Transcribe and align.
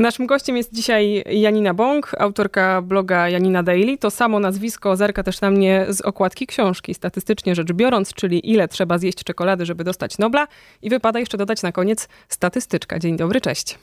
Naszym 0.00 0.26
gościem 0.26 0.56
jest 0.56 0.74
dzisiaj 0.74 1.24
Janina 1.30 1.74
Bąk, 1.74 2.12
autorka 2.18 2.82
bloga 2.82 3.28
Janina 3.28 3.62
Daily. 3.62 3.98
To 3.98 4.10
samo 4.10 4.40
nazwisko 4.40 4.96
zerka 4.96 5.22
też 5.22 5.40
na 5.40 5.50
mnie 5.50 5.86
z 5.88 6.00
okładki 6.00 6.46
książki, 6.46 6.94
statystycznie 6.94 7.54
rzecz 7.54 7.72
biorąc, 7.72 8.14
czyli 8.14 8.50
ile 8.50 8.68
trzeba 8.68 8.98
zjeść 8.98 9.24
czekolady, 9.24 9.66
żeby 9.66 9.84
dostać 9.84 10.18
Nobla. 10.18 10.46
I 10.82 10.90
wypada 10.90 11.18
jeszcze 11.18 11.38
dodać 11.38 11.62
na 11.62 11.72
koniec 11.72 12.08
statystyczka. 12.28 12.98
Dzień 12.98 13.16
dobry, 13.16 13.40
cześć. 13.40 13.78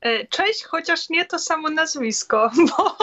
E, 0.00 0.26
cześć, 0.26 0.64
chociaż 0.64 1.10
nie 1.10 1.24
to 1.24 1.38
samo 1.38 1.70
nazwisko, 1.70 2.50
bo 2.68 2.96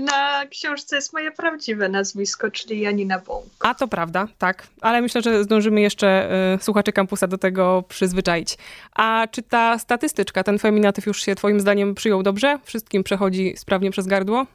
na 0.00 0.46
książce 0.46 0.96
jest 0.96 1.12
moje 1.12 1.32
prawdziwe 1.32 1.88
nazwisko, 1.88 2.50
czyli 2.50 2.80
Janina 2.80 3.18
Bąk. 3.18 3.44
A 3.60 3.74
to 3.74 3.88
prawda, 3.88 4.28
tak. 4.38 4.66
Ale 4.80 5.02
myślę, 5.02 5.22
że 5.22 5.44
zdążymy 5.44 5.80
jeszcze 5.80 6.30
y, 6.54 6.62
słuchaczy 6.62 6.92
kampusa 6.92 7.26
do 7.26 7.38
tego 7.38 7.84
przyzwyczaić. 7.88 8.58
A 8.92 9.26
czy 9.30 9.42
ta 9.42 9.78
statystyczka, 9.78 10.44
ten 10.44 10.58
feminatyw 10.58 11.06
już 11.06 11.22
się 11.22 11.34
twoim 11.34 11.60
zdaniem 11.60 11.94
przyjął 11.94 12.22
dobrze? 12.22 12.58
Wszystkim 12.64 13.04
przechodzi 13.04 13.54
sprawnie 13.56 13.90
przez 13.90 14.06
gardło? 14.06 14.46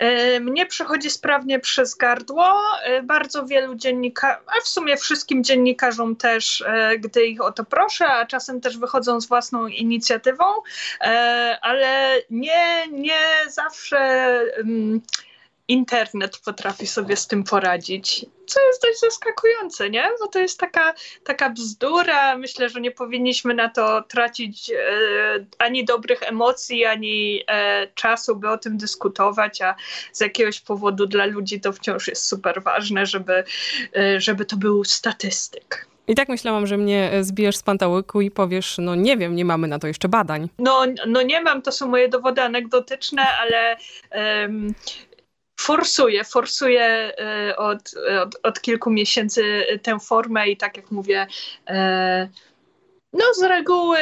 E, 0.00 0.40
mnie 0.40 0.66
przechodzi 0.66 1.10
sprawnie 1.10 1.58
przez 1.58 1.94
gardło. 1.94 2.54
E, 2.82 3.02
bardzo 3.02 3.46
wielu 3.46 3.74
dziennikarzy, 3.74 4.40
a 4.46 4.60
w 4.64 4.68
sumie 4.68 4.96
wszystkim 4.96 5.44
dziennikarzom 5.44 6.16
też, 6.16 6.64
e, 6.66 6.98
gdy 6.98 7.26
ich 7.26 7.40
o 7.40 7.52
to 7.52 7.64
proszę, 7.64 8.06
a 8.06 8.26
czasem 8.26 8.60
też 8.60 8.78
wychodzą 8.78 9.20
z 9.20 9.26
własną 9.26 9.66
inicjatywą, 9.66 10.44
ale 11.60 12.16
nie, 12.30 12.88
nie 12.92 13.20
zawsze. 13.48 14.40
Internet 15.70 16.38
potrafi 16.44 16.86
sobie 16.86 17.16
z 17.16 17.26
tym 17.26 17.44
poradzić, 17.44 18.26
co 18.46 18.60
jest 18.66 18.82
dość 18.82 19.00
zaskakujące, 19.00 19.90
nie? 19.90 20.08
Bo 20.20 20.26
to 20.26 20.38
jest 20.38 20.60
taka, 20.60 20.94
taka 21.24 21.50
bzdura. 21.50 22.36
Myślę, 22.36 22.68
że 22.68 22.80
nie 22.80 22.90
powinniśmy 22.90 23.54
na 23.54 23.68
to 23.68 24.02
tracić 24.02 24.70
e, 24.70 24.76
ani 25.58 25.84
dobrych 25.84 26.22
emocji, 26.22 26.84
ani 26.84 27.42
e, 27.48 27.86
czasu, 27.94 28.36
by 28.36 28.48
o 28.48 28.58
tym 28.58 28.76
dyskutować, 28.76 29.62
a 29.62 29.74
z 30.12 30.20
jakiegoś 30.20 30.60
powodu 30.60 31.06
dla 31.06 31.26
ludzi 31.26 31.60
to 31.60 31.72
wciąż 31.72 32.08
jest 32.08 32.28
super 32.28 32.62
ważne, 32.62 33.06
żeby, 33.06 33.44
e, 33.96 34.20
żeby 34.20 34.44
to 34.44 34.56
był 34.56 34.84
statystyk. 34.84 35.90
I 36.08 36.14
tak 36.14 36.28
myślałam, 36.28 36.66
że 36.66 36.76
mnie 36.76 37.10
zbijesz 37.20 37.56
z 37.56 37.62
pantałyku 37.62 38.20
i 38.20 38.30
powiesz, 38.30 38.76
no 38.78 38.94
nie 38.94 39.16
wiem, 39.16 39.36
nie 39.36 39.44
mamy 39.44 39.68
na 39.68 39.78
to 39.78 39.86
jeszcze 39.86 40.08
badań. 40.08 40.48
No, 40.58 40.86
no 41.06 41.22
nie 41.22 41.40
mam, 41.40 41.62
to 41.62 41.72
są 41.72 41.88
moje 41.88 42.08
dowody 42.08 42.42
anegdotyczne, 42.42 43.22
ale 43.22 43.76
um, 44.42 44.74
forsuje, 45.60 46.24
forsuje 46.24 47.14
e, 47.18 47.56
od, 47.56 47.94
od, 48.22 48.36
od, 48.42 48.60
kilku 48.60 48.90
miesięcy 48.90 49.64
tę 49.82 49.98
formę 50.00 50.48
i 50.48 50.56
tak 50.56 50.76
jak 50.76 50.90
mówię, 50.90 51.26
e, 51.68 52.28
no 53.12 53.24
z 53.34 53.42
reguły 53.42 53.98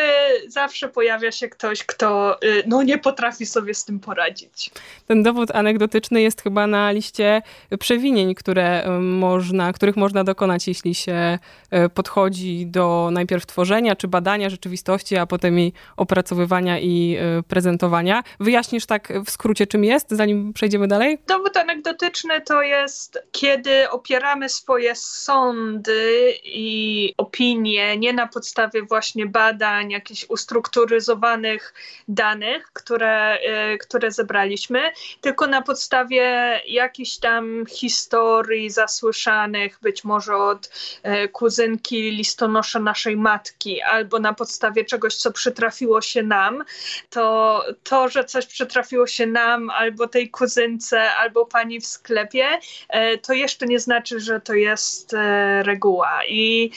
zawsze 0.48 0.88
pojawia 0.88 1.32
się 1.32 1.48
ktoś, 1.48 1.84
kto 1.84 2.38
y, 2.44 2.62
no, 2.66 2.82
nie 2.82 2.98
potrafi 2.98 3.46
sobie 3.46 3.74
z 3.74 3.84
tym 3.84 4.00
poradzić. 4.00 4.70
Ten 5.06 5.22
dowód 5.22 5.50
anegdotyczny 5.54 6.22
jest 6.22 6.42
chyba 6.42 6.66
na 6.66 6.90
liście 6.90 7.42
przewinień, 7.78 8.34
które 8.34 8.86
y, 8.86 8.90
można, 9.00 9.72
których 9.72 9.96
można 9.96 10.24
dokonać, 10.24 10.68
jeśli 10.68 10.94
się 10.94 11.38
y, 11.86 11.88
podchodzi 11.88 12.66
do 12.66 13.08
najpierw 13.12 13.46
tworzenia 13.46 13.96
czy 13.96 14.08
badania 14.08 14.50
rzeczywistości, 14.50 15.16
a 15.16 15.26
potem 15.26 15.58
jej 15.58 15.72
opracowywania 15.96 16.80
i 16.80 17.18
prezentowania. 17.48 18.22
Wyjaśnisz 18.40 18.86
tak 18.86 19.12
w 19.26 19.30
skrócie, 19.30 19.66
czym 19.66 19.84
jest, 19.84 20.10
zanim 20.10 20.52
przejdziemy 20.52 20.88
dalej? 20.88 21.18
Dowód 21.26 21.56
anegdotyczny 21.56 22.40
to 22.40 22.62
jest, 22.62 23.18
kiedy 23.32 23.90
opieramy 23.90 24.48
swoje 24.48 24.94
sądy 24.96 26.34
i 26.44 27.14
opinie 27.16 27.96
nie 27.96 28.12
na 28.12 28.26
podstawie 28.26 28.82
właśnie 28.82 28.97
właśnie 28.98 29.26
badań, 29.26 29.90
jakichś 29.90 30.24
ustrukturyzowanych 30.28 31.74
danych, 32.08 32.70
które, 32.72 33.38
y, 33.74 33.78
które 33.78 34.10
zebraliśmy, 34.10 34.80
tylko 35.20 35.46
na 35.46 35.62
podstawie 35.62 36.22
jakichś 36.66 37.16
tam 37.16 37.66
historii 37.66 38.70
zasłyszanych, 38.70 39.78
być 39.82 40.04
może 40.04 40.36
od 40.36 40.66
y, 40.66 41.28
kuzynki 41.28 42.10
listonosza 42.10 42.78
naszej 42.78 43.16
matki, 43.16 43.82
albo 43.82 44.18
na 44.18 44.34
podstawie 44.34 44.84
czegoś, 44.84 45.14
co 45.14 45.32
przytrafiło 45.32 46.00
się 46.00 46.22
nam, 46.22 46.64
to 47.10 47.64
to, 47.82 48.08
że 48.08 48.24
coś 48.24 48.46
przytrafiło 48.46 49.06
się 49.06 49.26
nam, 49.26 49.70
albo 49.70 50.08
tej 50.08 50.30
kuzynce, 50.30 51.14
albo 51.14 51.46
pani 51.46 51.80
w 51.80 51.86
sklepie, 51.86 52.46
y, 52.54 53.18
to 53.18 53.32
jeszcze 53.32 53.66
nie 53.66 53.80
znaczy, 53.80 54.20
że 54.20 54.40
to 54.40 54.54
jest 54.54 55.14
reguła. 55.62 56.20
I 56.28 56.70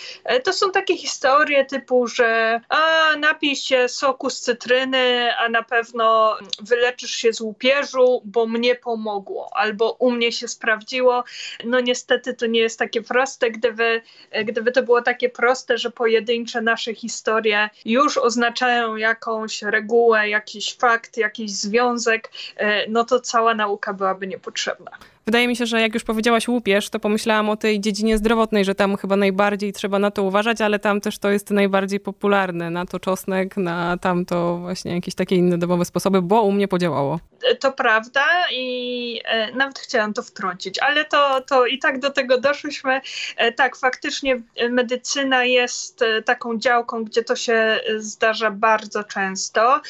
to 0.44 0.53
są 0.53 0.72
takie 0.72 0.97
historie 0.97 1.66
typu, 1.66 2.07
że 2.16 2.61
a, 2.69 3.16
napij 3.19 3.55
się 3.55 3.89
soku 3.89 4.29
z 4.29 4.39
cytryny, 4.39 5.35
a 5.38 5.49
na 5.49 5.63
pewno 5.63 6.38
wyleczysz 6.61 7.11
się 7.11 7.33
z 7.33 7.41
łupieżu, 7.41 8.22
bo 8.25 8.47
mnie 8.47 8.75
pomogło, 8.75 9.49
albo 9.53 9.91
u 9.91 10.11
mnie 10.11 10.31
się 10.31 10.47
sprawdziło. 10.47 11.23
No 11.66 11.79
niestety 11.79 12.33
to 12.33 12.45
nie 12.45 12.59
jest 12.59 12.79
takie 12.79 13.01
proste. 13.01 13.51
Gdyby, 13.51 14.01
gdyby 14.45 14.72
to 14.72 14.83
było 14.83 15.01
takie 15.01 15.29
proste, 15.29 15.77
że 15.77 15.91
pojedyncze 15.91 16.61
nasze 16.61 16.95
historie 16.95 17.69
już 17.85 18.17
oznaczają 18.17 18.95
jakąś 18.95 19.61
regułę, 19.61 20.29
jakiś 20.29 20.78
fakt, 20.78 21.17
jakiś 21.17 21.51
związek, 21.51 22.31
e, 22.55 22.88
no 22.89 23.03
to 23.03 23.19
cała 23.19 23.55
nauka 23.55 23.93
byłaby 23.93 24.28
niepotrzebna. 24.28 24.91
Wydaje 25.26 25.48
mi 25.48 25.56
się, 25.56 25.66
że 25.66 25.82
jak 25.82 25.94
już 25.94 26.04
powiedziałaś 26.04 26.48
łupież, 26.48 26.90
to 26.90 27.00
pomyślałam 27.00 27.50
o 27.50 27.58
tej 27.58 27.80
dziedzinie 27.80 28.18
zdrowotnej, 28.18 28.66
że 28.66 28.76
tam 28.76 28.98
chyba 28.98 29.16
najbardziej 29.16 29.74
trzeba 29.74 30.00
na 30.00 30.12
to 30.12 30.24
uważać, 30.24 30.62
ale 30.62 30.80
tam 30.80 31.02
też 31.02 31.20
to 31.20 31.30
jest 31.30 31.50
najbardziej 31.50 32.00
popularne. 32.00 32.70
Na 32.70 32.86
to 32.86 33.00
czosnek, 33.00 33.58
na 33.58 33.98
tamto 33.98 34.58
właśnie 34.58 34.96
jakieś 34.96 35.16
takie 35.16 35.36
inne 35.36 35.58
domowe 35.58 35.86
sposoby, 35.86 36.22
bo 36.22 36.44
u 36.44 36.52
mnie 36.52 36.68
podziałało. 36.68 37.20
To 37.59 37.72
prawda 37.72 38.26
i 38.52 39.22
e, 39.26 39.52
nawet 39.52 39.80
chciałam 39.80 40.14
to 40.14 40.24
wtrącić, 40.24 40.80
ale 40.80 41.06
to, 41.06 41.42
to 41.42 41.66
i 41.66 41.80
tak 41.80 42.00
do 42.00 42.09
tego 42.09 42.40
doszliśmy. 42.40 43.02
E, 43.38 43.52
tak, 43.52 43.78
faktycznie 43.78 44.42
medycyna 44.70 45.46
jest 45.46 46.02
e, 46.02 46.22
taką 46.22 46.59
działką, 46.59 47.03
gdzie 47.03 47.24
to 47.24 47.36
się 47.36 47.80
zdarza 47.98 48.52
bardzo 48.52 49.03
często. 49.03 49.82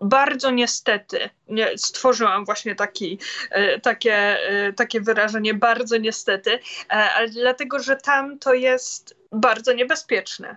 Bardzo 0.00 0.50
niestety 0.50 1.30
stworzyłam 1.76 2.44
właśnie 2.44 2.74
taki, 2.74 3.18
e, 3.50 3.80
takie, 3.80 4.14
e, 4.14 4.72
takie 4.72 5.00
wyrażenie 5.00 5.54
bardzo 5.54 5.96
niestety, 5.96 6.50
e, 6.54 6.92
ale 6.92 7.28
dlatego, 7.28 7.78
że 7.78 7.96
tam 7.96 8.38
to 8.38 8.54
jest 8.54 9.16
bardzo 9.32 9.72
niebezpieczne. 9.72 10.56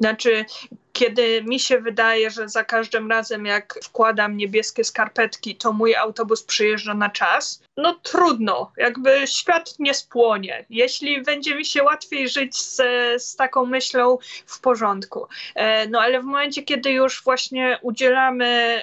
Znaczy, 0.00 0.44
kiedy 0.92 1.42
mi 1.42 1.60
się 1.60 1.78
wydaje, 1.80 2.30
że 2.30 2.48
za 2.48 2.64
każdym 2.64 3.10
razem, 3.10 3.46
jak 3.46 3.78
wkładam 3.84 4.36
niebieskie 4.36 4.84
skarpetki, 4.84 5.56
to 5.56 5.72
mój 5.72 5.94
autobus 5.94 6.42
przyjeżdża 6.42 6.94
na 6.94 7.10
czas, 7.10 7.62
no 7.76 7.94
trudno, 8.02 8.72
jakby 8.76 9.26
świat 9.26 9.78
nie 9.78 9.94
spłonie. 9.94 10.64
Jeśli 10.70 11.22
będzie 11.22 11.54
mi 11.54 11.64
się 11.64 11.82
łatwiej 11.82 12.28
żyć 12.28 12.56
z, 12.56 12.76
z 13.22 13.36
taką 13.36 13.66
myślą, 13.66 14.18
w 14.46 14.60
porządku. 14.60 15.26
E, 15.54 15.88
no 15.88 16.00
ale 16.00 16.20
w 16.20 16.24
momencie, 16.24 16.62
kiedy 16.62 16.90
już 16.90 17.22
właśnie 17.24 17.78
udzielamy 17.82 18.82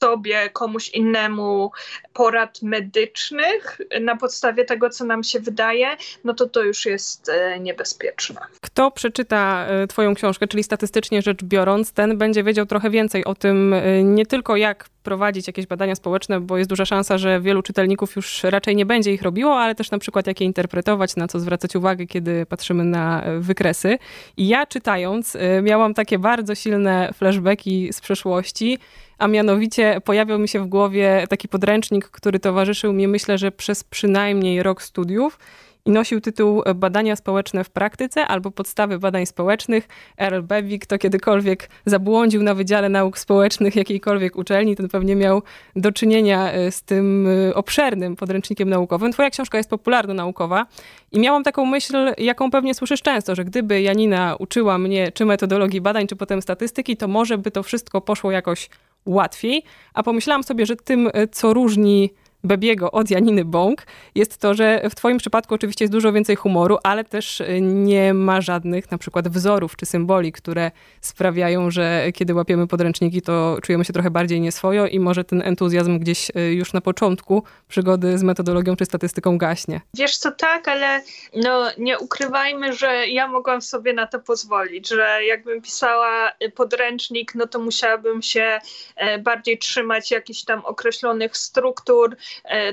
sobie, 0.00 0.50
komuś 0.52 0.88
innemu 0.88 1.70
porad 2.12 2.62
medycznych 2.62 3.80
na 4.00 4.16
podstawie 4.16 4.64
tego, 4.64 4.90
co 4.90 5.04
nam 5.04 5.24
się 5.24 5.40
wydaje, 5.40 5.96
no 6.24 6.34
to 6.34 6.46
to 6.46 6.62
już 6.62 6.86
jest 6.86 7.28
e, 7.28 7.60
niebezpieczne. 7.60 8.40
Kto 8.60 8.90
przeczyta 8.90 9.66
e, 9.66 9.86
Twoją 9.86 10.14
książkę, 10.14 10.46
czyli 10.48 10.62
statystycznie 10.62 11.22
rzecz 11.22 11.44
biorąc, 11.44 11.92
ten 11.92 12.18
będzie 12.18 12.44
wiedział 12.44 12.66
trochę 12.66 12.90
więcej 12.90 13.24
o 13.24 13.34
tym, 13.34 13.72
e, 13.72 14.02
nie 14.02 14.26
tylko 14.26 14.56
jak 14.56 14.88
prowadzić 15.02 15.46
jakieś 15.46 15.66
badania 15.66 15.94
społeczne, 15.94 16.40
bo 16.40 16.58
jest 16.58 16.70
duża 16.70 16.84
szansa, 16.84 17.18
że 17.18 17.40
wielu 17.40 17.62
czytelników 17.62 18.16
już 18.16 18.42
raczej 18.42 18.76
nie 18.76 18.86
będzie 18.86 19.12
ich 19.12 19.22
robiło, 19.22 19.60
ale 19.60 19.74
też 19.74 19.90
na 19.90 19.98
przykład 19.98 20.26
jak 20.26 20.40
je 20.40 20.46
interpretować, 20.46 21.16
na 21.16 21.28
co 21.28 21.40
zwracać 21.40 21.76
uwagę, 21.76 22.06
kiedy 22.06 22.46
patrzymy 22.46 22.84
na 22.84 23.24
wykresy. 23.38 23.98
I 24.36 24.48
ja 24.48 24.66
czytając 24.66 25.36
miałam 25.62 25.94
takie 25.94 26.18
bardzo 26.18 26.54
silne 26.54 27.10
flashbacki 27.14 27.92
z 27.92 28.00
przeszłości, 28.00 28.78
a 29.20 29.28
mianowicie 29.28 30.00
pojawiał 30.04 30.38
mi 30.38 30.48
się 30.48 30.60
w 30.60 30.66
głowie 30.66 31.26
taki 31.28 31.48
podręcznik, 31.48 32.08
który 32.08 32.38
towarzyszył 32.38 32.92
mi, 32.92 33.08
myślę, 33.08 33.38
że 33.38 33.52
przez 33.52 33.84
przynajmniej 33.84 34.62
rok 34.62 34.82
studiów 34.82 35.38
i 35.84 35.90
nosił 35.90 36.20
tytuł 36.20 36.62
Badania 36.74 37.16
społeczne 37.16 37.64
w 37.64 37.70
praktyce 37.70 38.26
albo 38.26 38.50
Podstawy 38.50 38.98
badań 38.98 39.26
społecznych. 39.26 39.88
Earl 40.18 40.42
Bevik 40.42 40.86
to 40.86 40.98
kiedykolwiek 40.98 41.68
zabłądził 41.86 42.42
na 42.42 42.54
Wydziale 42.54 42.88
Nauk 42.88 43.18
Społecznych 43.18 43.76
jakiejkolwiek 43.76 44.36
uczelni, 44.36 44.76
ten 44.76 44.88
pewnie 44.88 45.16
miał 45.16 45.42
do 45.76 45.92
czynienia 45.92 46.52
e, 46.52 46.72
z 46.72 46.82
tym 46.82 47.26
e, 47.48 47.54
obszernym 47.54 48.16
podręcznikiem 48.16 48.68
naukowym. 48.68 49.12
Twoja 49.12 49.30
książka 49.30 49.58
jest 49.58 49.70
popularno-naukowa 49.70 50.66
i 51.12 51.20
miałam 51.20 51.42
taką 51.42 51.64
myśl, 51.64 51.96
jaką 52.18 52.50
pewnie 52.50 52.74
słyszysz 52.74 53.02
często, 53.02 53.34
że 53.34 53.44
gdyby 53.44 53.82
Janina 53.82 54.36
uczyła 54.38 54.78
mnie 54.78 55.12
czy 55.12 55.24
metodologii 55.24 55.80
badań, 55.80 56.06
czy 56.06 56.16
potem 56.16 56.42
statystyki, 56.42 56.96
to 56.96 57.08
może 57.08 57.38
by 57.38 57.50
to 57.50 57.62
wszystko 57.62 58.00
poszło 58.00 58.30
jakoś 58.30 58.68
łatwiej. 59.06 59.62
A 59.94 60.02
pomyślałam 60.02 60.42
sobie, 60.42 60.66
że 60.66 60.76
tym, 60.76 61.10
e, 61.12 61.28
co 61.28 61.54
różni 61.54 62.10
Bebiego 62.44 62.90
od 62.90 63.10
Janiny 63.10 63.44
Bąk 63.44 63.86
jest 64.14 64.38
to, 64.38 64.54
że 64.54 64.90
w 64.90 64.94
twoim 64.94 65.18
przypadku 65.18 65.54
oczywiście 65.54 65.84
jest 65.84 65.92
dużo 65.92 66.12
więcej 66.12 66.36
humoru, 66.36 66.78
ale 66.82 67.04
też 67.04 67.42
nie 67.60 68.14
ma 68.14 68.40
żadnych 68.40 68.90
na 68.90 68.98
przykład 68.98 69.28
wzorów 69.28 69.76
czy 69.76 69.86
symboli, 69.86 70.32
które 70.32 70.70
sprawiają, 71.00 71.70
że 71.70 72.12
kiedy 72.14 72.34
łapiemy 72.34 72.66
podręczniki, 72.66 73.22
to 73.22 73.58
czujemy 73.62 73.84
się 73.84 73.92
trochę 73.92 74.10
bardziej 74.10 74.40
nieswojo 74.40 74.86
i 74.86 75.00
może 75.00 75.24
ten 75.24 75.42
entuzjazm 75.42 75.98
gdzieś 75.98 76.30
y, 76.30 76.54
już 76.54 76.72
na 76.72 76.80
początku 76.80 77.42
przygody 77.68 78.18
z 78.18 78.22
metodologią 78.22 78.76
czy 78.76 78.84
statystyką 78.84 79.38
gaśnie. 79.38 79.80
Wiesz 79.94 80.16
co, 80.16 80.32
tak, 80.32 80.68
ale 80.68 81.02
no, 81.36 81.70
nie 81.78 81.98
ukrywajmy, 81.98 82.72
że 82.72 83.06
ja 83.08 83.28
mogłam 83.28 83.62
sobie 83.62 83.92
na 83.92 84.06
to 84.06 84.20
pozwolić, 84.20 84.88
że 84.88 85.24
jakbym 85.24 85.62
pisała 85.62 86.32
podręcznik, 86.54 87.34
no 87.34 87.46
to 87.46 87.58
musiałabym 87.58 88.22
się 88.22 88.58
e, 88.96 89.18
bardziej 89.18 89.58
trzymać 89.58 90.10
jakichś 90.10 90.44
tam 90.44 90.64
określonych 90.64 91.36
struktur, 91.36 92.12
e, 92.12 92.16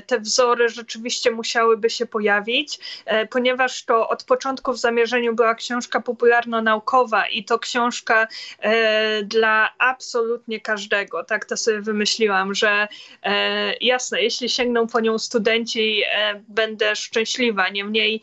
te 0.06 0.20
wzory 0.20 0.68
rzeczywiście 0.68 1.30
musiałyby 1.30 1.90
się 1.90 2.06
pojawić, 2.06 2.78
e, 3.04 3.26
ponieważ 3.26 3.84
to 3.84 4.08
od 4.08 4.24
początku 4.24 4.72
w 4.72 4.78
zamierzeniu 4.78 5.34
była 5.34 5.54
książka 5.54 6.00
popularno-naukowa 6.00 7.26
i 7.26 7.44
to 7.44 7.58
książka 7.58 8.28
dla 9.24 9.74
absolutnie 9.78 10.60
każdego. 10.60 11.24
Tak 11.24 11.44
to 11.44 11.56
sobie 11.56 11.80
wymyśliłam, 11.80 12.54
że 12.54 12.88
jasne, 13.80 14.22
jeśli 14.22 14.48
sięgną 14.48 14.86
po 14.86 15.00
nią 15.00 15.18
studenci, 15.18 16.02
będę 16.48 16.96
szczęśliwa. 16.96 17.68
Niemniej 17.68 18.22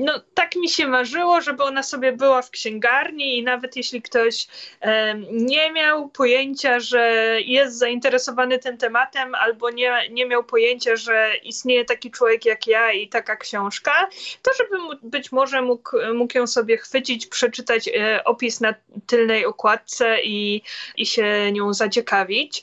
no, 0.00 0.20
tak 0.34 0.56
mi 0.56 0.68
się 0.68 0.86
marzyło, 0.86 1.40
żeby 1.40 1.62
ona 1.62 1.82
sobie 1.82 2.12
była 2.12 2.42
w 2.42 2.50
księgarni 2.50 3.38
i 3.38 3.42
nawet 3.42 3.76
jeśli 3.76 4.02
ktoś 4.02 4.46
e, 4.80 5.14
nie 5.32 5.72
miał 5.72 6.08
pojęcia, 6.08 6.80
że 6.80 7.36
jest 7.44 7.78
zainteresowany 7.78 8.58
tym 8.58 8.78
tematem, 8.78 9.34
albo 9.34 9.70
nie, 9.70 9.92
nie 10.10 10.26
miał 10.26 10.44
pojęcia, 10.44 10.96
że 10.96 11.32
istnieje 11.42 11.84
taki 11.84 12.10
człowiek 12.10 12.44
jak 12.44 12.66
ja 12.66 12.92
i 12.92 13.08
taka 13.08 13.36
książka, 13.36 14.08
to 14.42 14.50
żeby 14.58 14.76
być 15.02 15.32
może 15.32 15.62
mógł, 15.62 15.90
mógł 16.14 16.38
ją 16.38 16.46
sobie 16.46 16.76
chwycić, 16.76 17.26
przeczytać 17.26 17.88
e, 17.88 18.24
opis 18.24 18.60
na 18.60 18.74
tylnej 19.06 19.46
okładce 19.46 20.22
i, 20.22 20.62
i 20.96 21.06
się 21.06 21.52
nią 21.52 21.74
zaciekawić. 21.74 22.62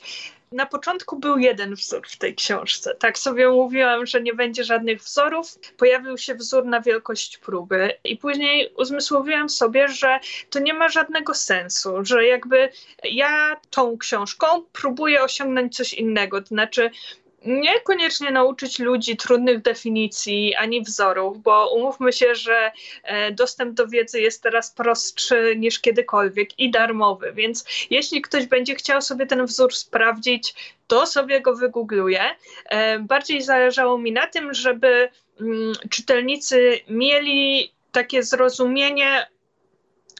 Na 0.52 0.66
początku 0.66 1.18
był 1.18 1.38
jeden 1.38 1.74
wzór 1.74 2.08
w 2.08 2.16
tej 2.16 2.34
książce. 2.34 2.94
Tak 2.94 3.18
sobie 3.18 3.48
mówiłam, 3.48 4.06
że 4.06 4.22
nie 4.22 4.34
będzie 4.34 4.64
żadnych 4.64 5.02
wzorów. 5.02 5.58
Pojawił 5.76 6.18
się 6.18 6.34
wzór 6.34 6.66
na 6.66 6.80
wielkość 6.80 7.38
próby, 7.38 7.92
i 8.04 8.16
później 8.16 8.72
uzmysłowiłam 8.76 9.48
sobie, 9.48 9.88
że 9.88 10.20
to 10.50 10.58
nie 10.58 10.74
ma 10.74 10.88
żadnego 10.88 11.34
sensu, 11.34 12.04
że 12.04 12.26
jakby 12.26 12.68
ja 13.04 13.60
tą 13.70 13.98
książką 13.98 14.46
próbuję 14.72 15.22
osiągnąć 15.22 15.76
coś 15.76 15.94
innego. 15.94 16.40
To 16.40 16.46
znaczy, 16.46 16.90
niekoniecznie 17.46 18.30
nauczyć 18.30 18.78
ludzi 18.78 19.16
trudnych 19.16 19.62
definicji 19.62 20.54
ani 20.54 20.82
wzorów, 20.82 21.42
bo 21.42 21.74
umówmy 21.74 22.12
się, 22.12 22.34
że 22.34 22.72
e, 23.02 23.32
dostęp 23.32 23.74
do 23.74 23.86
wiedzy 23.86 24.20
jest 24.20 24.42
teraz 24.42 24.70
prostszy 24.70 25.54
niż 25.56 25.80
kiedykolwiek 25.80 26.58
i 26.58 26.70
darmowy, 26.70 27.32
więc 27.32 27.64
jeśli 27.90 28.22
ktoś 28.22 28.46
będzie 28.46 28.74
chciał 28.74 29.02
sobie 29.02 29.26
ten 29.26 29.46
wzór 29.46 29.74
sprawdzić, 29.74 30.54
to 30.86 31.06
sobie 31.06 31.40
go 31.40 31.56
wygoogluje. 31.56 32.22
Bardziej 33.00 33.42
zależało 33.42 33.98
mi 33.98 34.12
na 34.12 34.26
tym, 34.26 34.54
żeby 34.54 35.08
mm, 35.40 35.72
czytelnicy 35.90 36.80
mieli 36.88 37.72
takie 37.92 38.22
zrozumienie, 38.22 39.26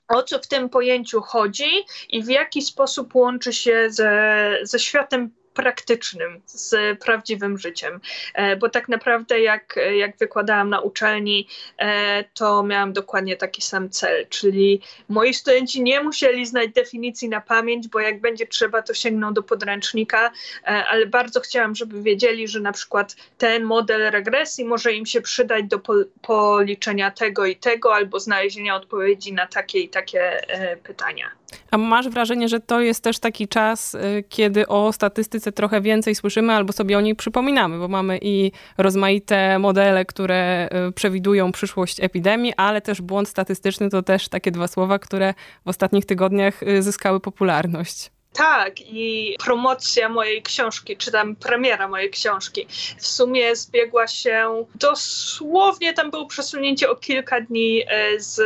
o 0.09 0.23
co 0.23 0.39
w 0.39 0.47
tym 0.47 0.69
pojęciu 0.69 1.21
chodzi 1.21 1.85
i 2.09 2.23
w 2.23 2.29
jaki 2.29 2.63
sposób 2.63 3.15
łączy 3.15 3.53
się 3.53 3.87
ze, 3.91 4.59
ze 4.63 4.79
światem 4.79 5.31
praktycznym, 5.59 6.41
z 6.47 6.99
prawdziwym 6.99 7.59
życiem. 7.59 8.01
E, 8.35 8.57
bo 8.57 8.69
tak 8.69 8.89
naprawdę, 8.89 9.41
jak, 9.41 9.79
jak 9.97 10.17
wykładałam 10.17 10.71
na 10.71 10.81
uczelni, 10.81 11.49
e, 11.79 12.25
to 12.35 12.63
miałam 12.63 12.93
dokładnie 12.93 13.37
taki 13.37 13.63
sam 13.63 13.91
cel, 13.91 14.27
czyli 14.29 14.81
moi 15.09 15.35
studenci 15.35 15.83
nie 15.83 16.03
musieli 16.03 16.47
znać 16.47 16.71
definicji 16.73 17.29
na 17.29 17.41
pamięć, 17.41 17.89
bo 17.89 18.01
jak 18.01 18.21
będzie 18.21 18.47
trzeba, 18.47 18.83
to 18.83 18.95
sięgną 18.95 19.35
do 19.35 19.43
podręcznika, 19.43 20.31
e, 20.63 20.67
ale 20.67 21.07
bardzo 21.07 21.41
chciałam, 21.41 21.75
żeby 21.75 22.03
wiedzieli, 22.03 22.49
że 22.49 22.61
na 22.61 22.73
przykład 22.73 23.17
ten 23.39 23.65
model 23.65 24.11
regresji 24.11 24.65
może 24.65 24.93
im 24.93 25.07
się 25.07 25.21
przydać 25.21 25.65
do 25.65 25.81
policzenia 26.23 27.11
tego 27.11 27.47
i 27.47 27.57
tego, 27.57 27.95
albo 27.95 28.21
znalezienia 28.21 28.77
odpowiedzi 28.77 29.33
na 29.33 29.47
takie 29.47 29.81
i 29.81 29.89
takie 29.89 30.41
pytania. 30.83 31.31
A 31.71 31.79
masz 31.79 32.09
wrażenie, 32.09 32.49
że 32.49 32.61
to 32.61 32.81
jest 32.81 33.05
też 33.05 33.19
taki 33.19 33.49
czas, 33.49 33.95
y, 33.95 34.25
kiedy 34.29 34.67
o 34.67 34.93
statystyce 34.93 35.53
trochę 35.53 35.81
więcej 35.81 36.15
słyszymy 36.15 36.53
albo 36.53 36.73
sobie 36.73 36.99
o 36.99 37.01
niej 37.01 37.17
przypominamy, 37.17 37.79
bo 37.79 37.89
mamy 37.89 38.19
i 38.23 38.53
rozmaite 38.79 39.59
modele, 39.59 40.05
które 40.05 40.69
y, 40.89 40.93
przewidują 40.93 41.53
przyszłość 41.53 42.01
epidemii, 42.01 42.53
ale 42.57 42.81
też 42.81 43.01
błąd 43.01 43.29
statystyczny 43.29 43.91
to 43.91 44.03
też 44.03 44.29
takie 44.29 44.51
dwa 44.51 44.69
słowa, 44.69 44.99
które 44.99 45.35
w 45.65 45.69
ostatnich 45.69 46.07
tygodniach 46.07 46.63
y, 46.63 46.83
zyskały 46.83 47.21
popularność. 47.21 48.11
Tak, 48.33 48.81
i 48.81 49.37
promocja 49.45 50.09
mojej 50.09 50.43
książki, 50.43 50.97
czy 50.97 51.13
tam 51.13 51.37
premiera 51.37 51.89
mojej 51.89 52.11
książki, 52.11 52.67
w 52.99 53.07
sumie 53.07 53.57
zbiegła 53.57 54.07
się 54.07 54.65
dosłownie, 54.75 55.95
tam 55.95 56.11
było 56.11 56.27
przesunięcie 56.27 56.91
o 56.91 56.97
kilka 56.97 57.41
dni 57.41 57.83
z 58.19 58.41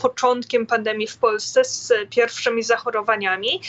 początkiem 0.00 0.66
pandemii 0.66 1.06
w 1.06 1.18
Polsce 1.18 1.64
z 1.64 1.92
pierwszymi 2.10 2.62
zachorowaniami. 2.62 3.60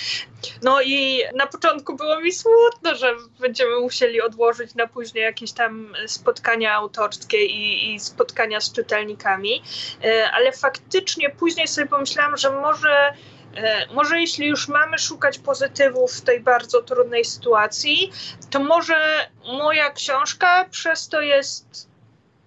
No 0.62 0.82
i 0.82 1.22
na 1.36 1.48
początku 1.48 1.96
było 1.96 2.22
mi 2.22 2.32
smutno, 2.32 2.96
że 2.96 3.16
będziemy 3.40 3.80
musieli 3.80 4.22
odłożyć 4.22 4.76
na 4.76 4.88
później 4.88 5.24
jakieś 5.24 5.52
tam 5.52 5.94
spotkania 6.08 6.74
autorskie 6.74 7.46
i, 7.46 7.94
i 7.94 8.00
spotkania 8.00 8.62
z 8.62 8.72
czytelnikami, 8.72 9.64
e, 10.04 10.32
ale 10.32 10.52
faktycznie 10.52 11.30
później 11.30 11.68
sobie 11.68 11.88
pomyślałam, 11.88 12.38
że 12.38 12.50
może 12.52 13.14
e, 13.56 13.88
może 13.94 14.20
jeśli 14.20 14.48
już 14.48 14.68
mamy 14.68 14.98
szukać 15.00 15.40
pozytywów 15.40 16.12
w 16.12 16.22
tej 16.22 16.40
bardzo 16.40 16.82
trudnej 16.82 17.26
sytuacji, 17.26 18.12
to 18.50 18.60
może 18.60 19.30
moja 19.46 19.92
książka 19.92 20.66
przez 20.72 21.10
to 21.10 21.22
jest 21.22 21.92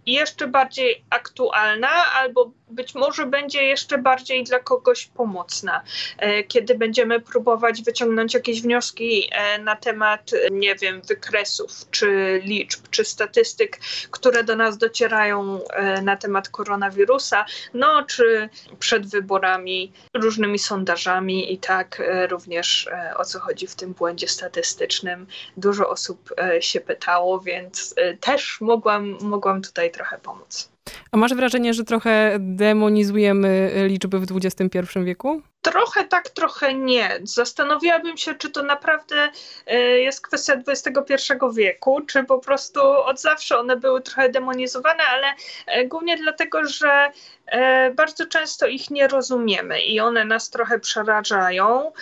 jeszcze 0.07 0.47
bardziej 0.47 1.05
aktualna, 1.11 2.13
albo 2.13 2.51
być 2.75 2.95
może 2.95 3.27
będzie 3.27 3.63
jeszcze 3.63 3.99
bardziej 3.99 4.45
dla 4.45 4.59
kogoś 4.59 5.07
pomocna, 5.07 5.83
e, 6.19 6.45
kiedy 6.45 6.75
będziemy 6.75 7.21
próbować 7.21 7.83
wyciągnąć 7.83 8.35
jakieś 8.35 8.63
wnioski 8.63 9.29
e, 9.33 9.59
na 9.59 9.77
temat, 9.77 10.31
nie 10.51 10.75
wiem, 10.75 11.03
wykresów, 11.03 11.71
czy 11.91 12.41
liczb, 12.45 12.81
czy 12.91 13.05
statystyk, 13.05 13.79
które 14.11 14.45
do 14.45 14.57
nas 14.57 14.79
docierają 14.79 15.65
e, 15.65 16.03
na 16.03 16.17
temat 16.17 16.49
koronawirusa, 16.49 17.45
no 17.75 18.03
czy 18.03 18.49
przed 18.79 19.07
wyborami, 19.07 19.93
różnymi 20.15 20.59
sondażami 20.59 21.53
i 21.53 21.59
tak 21.59 22.03
również 22.31 22.89
o 23.17 23.25
co 23.25 23.41
chodzi 23.41 23.67
w 23.67 23.75
tym 23.75 23.93
błędzie 23.93 24.29
statystycznym. 24.29 25.27
Dużo 25.57 25.89
osób 25.89 26.35
się 26.61 26.81
pytało, 26.81 27.41
więc 27.41 27.95
też 28.21 28.61
mogłam, 28.61 29.19
mogłam 29.21 29.63
tutaj 29.63 29.91
trochę 29.91 30.19
pomóc. 30.19 30.74
A 31.13 31.17
masz 31.17 31.35
wrażenie, 31.35 31.75
że 31.75 31.85
trochę 31.85 32.37
demonizujemy 32.41 33.73
liczby 33.89 34.19
w 34.19 34.27
XXI 34.45 34.79
wieku? 35.05 35.43
Trochę 35.65 36.05
tak, 36.05 36.29
trochę 36.29 36.75
nie. 36.75 37.21
Zastanowiłabym 37.23 38.17
się, 38.17 38.35
czy 38.35 38.51
to 38.51 38.63
naprawdę 38.63 39.29
e, 39.67 39.79
jest 39.81 40.27
kwestia 40.27 40.55
XXI 40.67 41.33
wieku, 41.55 42.01
czy 42.01 42.25
po 42.25 42.39
prostu 42.39 42.81
od 42.83 43.21
zawsze 43.21 43.59
one 43.59 43.77
były 43.77 44.01
trochę 44.03 44.29
demonizowane, 44.29 45.03
ale 45.05 45.27
e, 45.67 45.85
głównie 45.85 46.17
dlatego, 46.17 46.65
że 46.65 47.11
e, 47.47 47.91
bardzo 47.91 48.27
często 48.27 48.67
ich 48.67 48.91
nie 48.91 49.09
rozumiemy 49.09 49.83
i 49.83 50.01
one 50.01 50.25
nas 50.25 50.51
trochę 50.51 50.79
przerażają. 50.79 51.93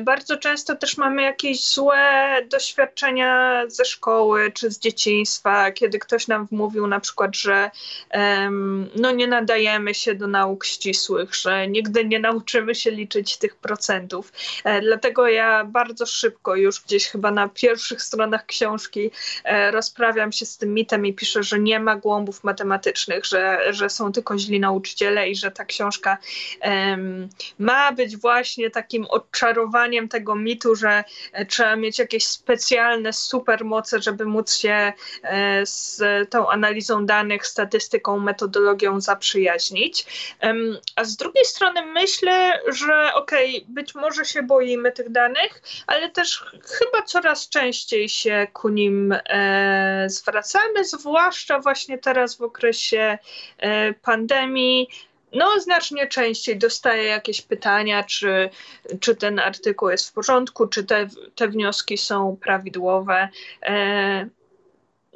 Bardzo 0.00 0.36
często 0.36 0.76
też 0.76 0.96
mamy 0.96 1.22
jakieś 1.22 1.66
złe 1.66 2.36
doświadczenia 2.50 3.62
ze 3.66 3.84
szkoły 3.84 4.52
czy 4.52 4.70
z 4.70 4.78
dzieciństwa, 4.78 5.72
kiedy 5.72 5.98
ktoś 5.98 6.28
nam 6.28 6.46
wmówił 6.46 6.86
na 6.86 7.00
przykład, 7.00 7.36
że 7.36 7.70
no 8.96 9.10
nie 9.10 9.26
nadajemy 9.26 9.94
się 9.94 10.14
do 10.14 10.26
nauk 10.26 10.64
ścisłych, 10.64 11.34
że 11.34 11.68
nigdy 11.68 12.04
nie 12.04 12.18
nauczymy 12.18 12.74
się 12.74 12.90
liczyć 12.90 13.05
liczyć 13.06 13.36
tych 13.36 13.56
procentów. 13.56 14.32
E, 14.64 14.80
dlatego 14.80 15.28
ja 15.28 15.64
bardzo 15.64 16.06
szybko, 16.06 16.56
już 16.56 16.80
gdzieś 16.80 17.06
chyba 17.06 17.30
na 17.30 17.48
pierwszych 17.48 18.02
stronach 18.02 18.46
książki, 18.46 19.10
e, 19.44 19.70
rozprawiam 19.70 20.32
się 20.32 20.46
z 20.46 20.58
tym 20.58 20.74
mitem 20.74 21.06
i 21.06 21.14
piszę, 21.14 21.42
że 21.42 21.58
nie 21.58 21.80
ma 21.80 21.96
głąbów 21.96 22.44
matematycznych, 22.44 23.24
że, 23.24 23.58
że 23.70 23.90
są 23.90 24.12
tylko 24.12 24.38
źli 24.38 24.60
nauczyciele 24.60 25.28
i 25.28 25.36
że 25.36 25.50
ta 25.50 25.64
książka 25.64 26.18
um, 26.62 27.28
ma 27.58 27.92
być 27.92 28.16
właśnie 28.16 28.70
takim 28.70 29.04
odczarowaniem 29.04 30.08
tego 30.08 30.34
mitu, 30.34 30.74
że 30.74 31.04
e, 31.32 31.46
trzeba 31.46 31.76
mieć 31.76 31.98
jakieś 31.98 32.26
specjalne 32.26 33.12
supermoce, 33.12 34.02
żeby 34.02 34.24
móc 34.24 34.56
się 34.56 34.92
z 35.62 36.00
tą 36.30 36.50
analizą 36.50 37.06
danych, 37.06 37.46
statystyką, 37.46 38.18
metodologią 38.18 39.00
zaprzyjaźnić. 39.00 40.06
A 40.96 41.04
z 41.04 41.16
drugiej 41.16 41.44
strony 41.44 41.86
myślę, 41.86 42.60
że 42.68 42.95
że 42.96 43.14
okej, 43.14 43.56
okay, 43.56 43.74
być 43.74 43.94
może 43.94 44.24
się 44.24 44.42
boimy 44.42 44.92
tych 44.92 45.10
danych, 45.10 45.62
ale 45.86 46.10
też 46.10 46.44
chyba 46.64 47.02
coraz 47.02 47.48
częściej 47.48 48.08
się 48.08 48.46
ku 48.52 48.68
nim 48.68 49.14
e, 49.28 50.06
zwracamy, 50.08 50.84
zwłaszcza 50.84 51.58
właśnie 51.58 51.98
teraz 51.98 52.36
w 52.36 52.42
okresie 52.42 53.18
e, 53.58 53.92
pandemii. 53.92 54.88
No, 55.32 55.60
znacznie 55.60 56.06
częściej 56.06 56.58
dostaję 56.58 57.04
jakieś 57.04 57.42
pytania, 57.42 58.04
czy, 58.04 58.50
czy 59.00 59.16
ten 59.16 59.38
artykuł 59.38 59.90
jest 59.90 60.08
w 60.08 60.12
porządku, 60.12 60.66
czy 60.66 60.84
te, 60.84 61.08
te 61.34 61.48
wnioski 61.48 61.98
są 61.98 62.36
prawidłowe. 62.42 63.28
E, 63.62 64.28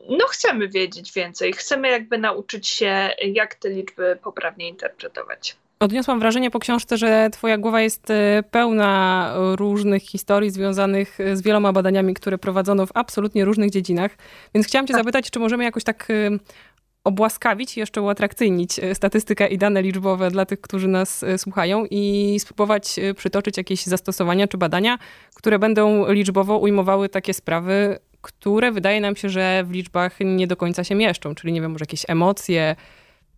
no, 0.09 0.27
chcemy 0.27 0.69
wiedzieć 0.69 1.13
więcej. 1.13 1.53
Chcemy 1.53 1.89
jakby 1.89 2.19
nauczyć 2.19 2.69
się, 2.69 3.11
jak 3.23 3.55
te 3.55 3.69
liczby 3.69 4.19
poprawnie 4.23 4.69
interpretować. 4.69 5.57
Odniosłam 5.81 6.21
wrażenie 6.21 6.51
po 6.51 6.59
książce, 6.59 6.97
że 6.97 7.29
Twoja 7.33 7.59
głowa 7.59 7.81
jest 7.81 8.11
e, 8.11 8.43
pełna 8.51 9.33
różnych 9.57 10.03
historii 10.03 10.51
związanych 10.51 11.21
e, 11.21 11.37
z 11.37 11.43
wieloma 11.43 11.73
badaniami, 11.73 12.15
które 12.15 12.39
prowadzono 12.39 12.87
w 12.87 12.91
absolutnie 12.95 13.45
różnych 13.45 13.71
dziedzinach. 13.71 14.17
Więc 14.55 14.67
chciałam 14.67 14.87
Cię 14.87 14.93
tak. 14.93 15.01
zapytać, 15.01 15.31
czy 15.31 15.39
możemy 15.39 15.65
jakoś 15.65 15.85
tak 15.85 16.09
e, 16.11 16.31
obłaskawić, 17.05 17.77
jeszcze 17.77 18.03
uatrakcyjnić 18.03 18.81
statystykę 18.95 19.49
i 19.49 19.59
dane 19.59 19.83
liczbowe 19.83 20.31
dla 20.31 20.47
tych, 20.47 20.61
którzy 20.61 20.89
nas 20.89 21.25
słuchają 21.37 21.85
i 21.91 22.37
spróbować 22.41 22.97
przytoczyć 23.17 23.57
jakieś 23.57 23.87
zastosowania 23.87 24.49
czy 24.49 24.59
badania, 24.59 24.99
które 25.35 25.59
będą 25.59 26.13
liczbowo 26.13 26.59
ujmowały 26.59 27.09
takie 27.09 27.35
sprawy, 27.35 27.99
które 28.21 28.73
wydaje 28.73 29.01
nam 29.01 29.17
się, 29.17 29.29
że 29.29 29.65
w 29.67 29.71
liczbach 29.71 30.17
nie 30.21 30.47
do 30.47 30.57
końca 30.57 30.85
się 30.85 30.95
mieszczą, 30.95 31.35
czyli 31.35 31.53
nie 31.53 31.61
wiem, 31.61 31.73
może 31.73 31.83
jakieś 31.83 32.05
emocje, 32.09 32.77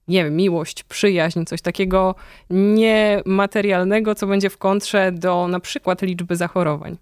nie 0.08 0.24
wiem, 0.24 0.36
miłość, 0.36 0.82
przyjaźń, 0.82 1.44
coś 1.44 1.62
takiego 1.62 2.14
niematerialnego, 2.50 4.14
co 4.14 4.26
będzie 4.26 4.50
w 4.50 4.58
kontrze 4.58 5.12
do 5.12 5.48
na 5.48 5.60
przykład 5.60 6.02
liczby 6.02 6.36
zachorowań. 6.36 6.96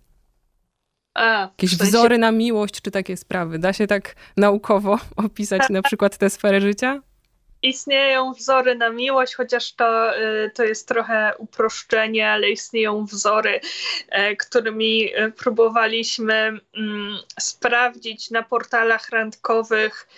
A, 1.15 1.41
Jakieś 1.41 1.77
sensie... 1.77 1.85
wzory 1.85 2.19
na 2.19 2.33
miłość, 2.33 2.81
czy 2.81 2.91
takie 2.91 3.17
sprawy. 3.17 3.59
Da 3.59 3.73
się 3.73 3.87
tak 3.87 4.15
naukowo 4.37 4.99
opisać 5.27 5.63
na 5.71 5.83
przykład 5.83 6.19
tę 6.19 6.31
sferę 6.31 6.61
życia? 6.61 7.03
Istnieją 7.63 8.33
wzory 8.33 8.75
na 8.75 8.91
miłość, 8.91 9.35
chociaż 9.35 9.73
to, 9.73 10.19
y, 10.19 10.51
to 10.55 10.65
jest 10.65 10.89
trochę 10.89 11.33
uproszczenie, 11.39 12.31
ale 12.31 12.51
istnieją 12.51 13.05
wzory, 13.05 13.61
y, 14.31 14.37
którymi 14.37 15.17
y, 15.17 15.33
próbowaliśmy 15.33 16.35
mm, 16.77 17.19
sprawdzić 17.41 18.31
na 18.31 18.43
portalach 18.43 19.11
randkowych, 19.11 20.09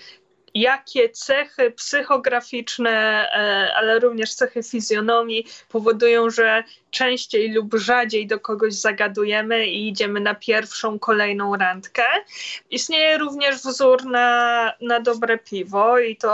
jakie 0.54 1.08
cechy 1.08 1.70
psychograficzne, 1.70 2.90
e, 2.90 3.74
ale 3.74 3.98
również 3.98 4.34
cechy 4.34 4.62
fizjonomii 4.62 5.46
powodują, 5.68 6.30
że 6.30 6.64
częściej 6.90 7.52
lub 7.52 7.74
rzadziej 7.74 8.26
do 8.26 8.40
kogoś 8.40 8.74
zagadujemy 8.74 9.66
i 9.66 9.88
idziemy 9.88 10.20
na 10.20 10.34
pierwszą, 10.34 10.98
kolejną 10.98 11.56
randkę. 11.56 12.04
Istnieje 12.70 13.18
również 13.18 13.56
wzór 13.56 14.04
na, 14.04 14.72
na 14.80 15.00
dobre 15.00 15.38
piwo 15.38 15.98
i 15.98 16.16
to 16.16 16.32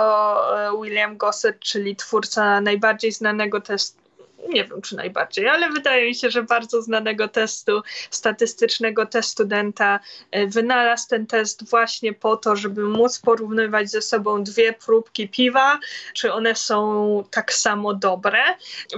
e, 0.69 0.83
William 0.83 1.17
Gossett, 1.17 1.59
czyli 1.61 1.97
twórca 1.97 2.61
najbardziej 2.61 3.13
znanego 3.13 3.61
testu 3.61 4.08
nie 4.49 4.65
wiem 4.65 4.83
czy 4.83 4.97
najbardziej, 4.97 5.49
ale 5.49 5.71
wydaje 5.71 6.07
mi 6.07 6.15
się, 6.15 6.31
że 6.31 6.43
bardzo 6.43 6.83
znanego 6.83 7.29
testu 7.29 7.83
statystycznego 8.11 9.07
testu 9.07 9.45
Denta 9.45 10.01
e, 10.31 10.47
wynalazł 10.47 11.09
ten 11.09 11.27
test 11.27 11.71
właśnie 11.71 12.13
po 12.13 12.37
to, 12.37 12.57
żeby 12.57 12.85
móc 12.85 13.19
porównywać 13.19 13.91
ze 13.91 14.03
sobą 14.03 14.45
dwie 14.45 14.73
próbki 14.73 15.29
piwa, 15.29 15.79
czy 16.15 16.33
one 16.33 16.55
są 16.55 17.25
tak 17.31 17.53
samo 17.53 17.95
dobre. 17.95 18.39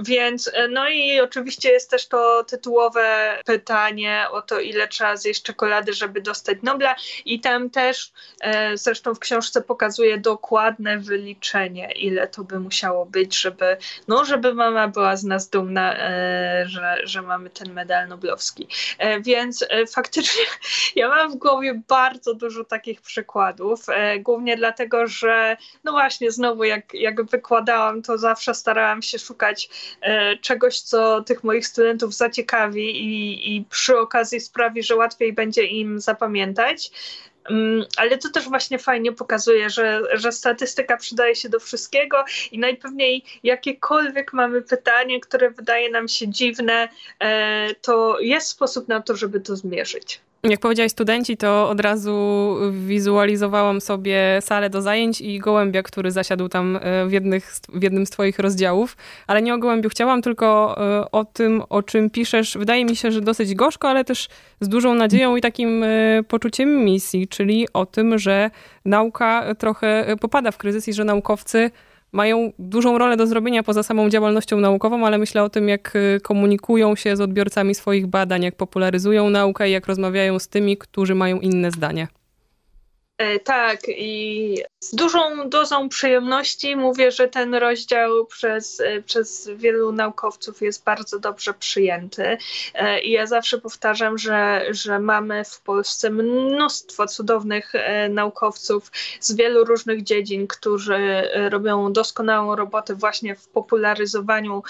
Więc 0.03 0.49
e, 0.53 0.67
no 0.67 0.89
i 0.89 1.19
oczywiście 1.19 1.69
jest 1.69 1.89
też 1.89 2.07
to 2.07 2.43
tytułowe 2.43 3.37
pytanie 3.45 4.25
o 4.31 4.41
to, 4.41 4.59
ile 4.59 4.87
trzeba 4.87 5.15
zjeść 5.15 5.43
czekolady, 5.43 5.93
żeby 5.93 6.21
dostać 6.21 6.57
Nobla 6.63 6.95
i 7.25 7.39
tam 7.39 7.69
też 7.69 8.11
e, 8.41 8.77
zresztą 8.77 9.15
w 9.15 9.19
książce 9.19 9.61
pokazuje 9.61 10.17
dokładne 10.17 10.97
wyliczenie, 10.99 11.91
ile 11.91 12.27
to 12.27 12.43
by 12.43 12.59
musiało 12.59 13.05
być, 13.05 13.39
żeby, 13.39 13.77
no, 14.07 14.25
żeby 14.25 14.53
mama 14.53 14.87
była 14.87 15.15
z 15.15 15.23
nas 15.31 15.49
dumna, 15.49 15.95
e, 15.97 16.63
że, 16.67 16.97
że 17.03 17.21
mamy 17.21 17.49
ten 17.49 17.73
medal 17.73 18.07
noblowski. 18.07 18.67
E, 18.97 19.21
więc 19.21 19.65
e, 19.69 19.87
faktycznie 19.87 20.43
ja 20.95 21.09
mam 21.09 21.31
w 21.31 21.35
głowie 21.35 21.81
bardzo 21.87 22.33
dużo 22.33 22.63
takich 22.63 23.01
przykładów, 23.01 23.85
głównie 24.19 24.57
dlatego, 24.57 25.07
że 25.07 25.57
no 25.83 25.91
właśnie 25.91 26.31
znowu 26.31 26.63
jak, 26.63 26.93
jak 26.93 27.23
wykładałam, 27.23 28.01
to 28.01 28.17
zawsze 28.17 28.53
starałam 28.53 29.01
się 29.01 29.19
szukać 29.19 29.69
czegoś, 30.41 30.79
co 30.79 31.21
tych 31.21 31.43
moich 31.43 31.67
studentów 31.67 32.13
zaciekawi 32.13 33.03
i, 33.05 33.55
i 33.55 33.65
przy 33.65 33.97
okazji 33.97 34.39
sprawi, 34.39 34.83
że 34.83 34.95
łatwiej 34.95 35.33
będzie 35.33 35.63
im 35.63 35.99
zapamiętać. 35.99 36.91
Mm, 37.49 37.85
ale 37.97 38.17
to 38.17 38.29
też 38.29 38.49
właśnie 38.49 38.79
fajnie 38.79 39.11
pokazuje, 39.11 39.69
że, 39.69 40.01
że 40.13 40.31
statystyka 40.31 40.97
przydaje 40.97 41.35
się 41.35 41.49
do 41.49 41.59
wszystkiego 41.59 42.25
i 42.51 42.59
najpewniej 42.59 43.23
jakiekolwiek 43.43 44.33
mamy 44.33 44.61
pytanie, 44.61 45.19
które 45.19 45.49
wydaje 45.51 45.89
nam 45.89 46.07
się 46.07 46.27
dziwne, 46.27 46.89
e, 47.19 47.75
to 47.75 48.19
jest 48.19 48.47
sposób 48.47 48.87
na 48.87 49.01
to, 49.01 49.15
żeby 49.15 49.39
to 49.39 49.55
zmierzyć. 49.55 50.21
Jak 50.43 50.59
powiedziałeś 50.59 50.91
studenci, 50.91 51.37
to 51.37 51.69
od 51.69 51.79
razu 51.79 52.55
wizualizowałam 52.71 53.81
sobie 53.81 54.39
salę 54.41 54.69
do 54.69 54.81
zajęć 54.81 55.21
i 55.21 55.39
gołębia, 55.39 55.83
który 55.83 56.11
zasiadł 56.11 56.49
tam 56.49 56.79
e, 56.81 57.05
w, 57.05 57.11
jednych, 57.11 57.53
w 57.73 57.83
jednym 57.83 58.05
z 58.05 58.09
twoich 58.09 58.39
rozdziałów. 58.39 58.97
Ale 59.27 59.41
nie 59.41 59.53
o 59.53 59.57
gołębiu 59.57 59.89
chciałam, 59.89 60.21
tylko 60.21 60.77
e, 60.77 61.11
o 61.11 61.25
tym, 61.25 61.63
o 61.69 61.83
czym 61.83 62.09
piszesz. 62.09 62.57
Wydaje 62.57 62.85
mi 62.85 62.95
się, 62.95 63.11
że 63.11 63.21
dosyć 63.21 63.55
gorzko, 63.55 63.89
ale 63.89 64.05
też 64.05 64.27
z 64.61 64.69
dużą 64.69 64.93
nadzieją 64.93 65.35
i 65.35 65.41
takim 65.41 65.83
e, 65.83 65.87
poczuciem 66.27 66.85
misji, 66.85 67.27
czyli 67.27 67.67
o 67.73 67.85
tym, 67.85 68.19
że 68.19 68.51
nauka 68.85 69.55
trochę 69.55 70.15
popada 70.21 70.51
w 70.51 70.57
kryzys 70.57 70.87
i 70.87 70.93
że 70.93 71.03
naukowcy 71.03 71.71
mają 72.11 72.51
dużą 72.59 72.97
rolę 72.97 73.17
do 73.17 73.27
zrobienia 73.27 73.63
poza 73.63 73.83
samą 73.83 74.09
działalnością 74.09 74.59
naukową, 74.59 75.05
ale 75.05 75.17
myślę 75.17 75.43
o 75.43 75.49
tym, 75.49 75.69
jak 75.69 75.95
y, 75.95 76.19
komunikują 76.23 76.95
się 76.95 77.15
z 77.15 77.21
odbiorcami 77.21 77.75
swoich 77.75 78.07
badań, 78.07 78.43
jak 78.43 78.55
popularyzują 78.55 79.29
naukę 79.29 79.69
i 79.69 79.71
jak 79.71 79.87
rozmawiają 79.87 80.39
z 80.39 80.47
tymi, 80.47 80.77
którzy 80.77 81.15
mają 81.15 81.39
inne 81.39 81.71
zdanie. 81.71 82.07
E, 83.21 83.39
tak, 83.39 83.79
i 83.87 84.63
z 84.79 84.95
dużą 84.95 85.49
dozą 85.49 85.89
przyjemności 85.89 86.75
mówię, 86.75 87.11
że 87.11 87.27
ten 87.27 87.55
rozdział 87.55 88.25
przez, 88.25 88.79
e, 88.79 89.01
przez 89.01 89.49
wielu 89.55 89.91
naukowców 89.91 90.61
jest 90.61 90.83
bardzo 90.83 91.19
dobrze 91.19 91.53
przyjęty. 91.53 92.37
E, 92.73 93.01
I 93.01 93.11
ja 93.11 93.25
zawsze 93.27 93.57
powtarzam, 93.57 94.17
że, 94.17 94.65
że 94.69 94.99
mamy 94.99 95.43
w 95.45 95.61
Polsce 95.61 96.09
mnóstwo 96.09 97.07
cudownych 97.07 97.73
naukowców 98.09 98.91
z 99.19 99.35
wielu 99.35 99.63
różnych 99.63 100.03
dziedzin, 100.03 100.47
którzy 100.47 101.29
robią 101.49 101.93
doskonałą 101.93 102.55
robotę 102.55 102.95
właśnie 102.95 103.35
w 103.35 103.47
popularyzowaniu 103.47 104.63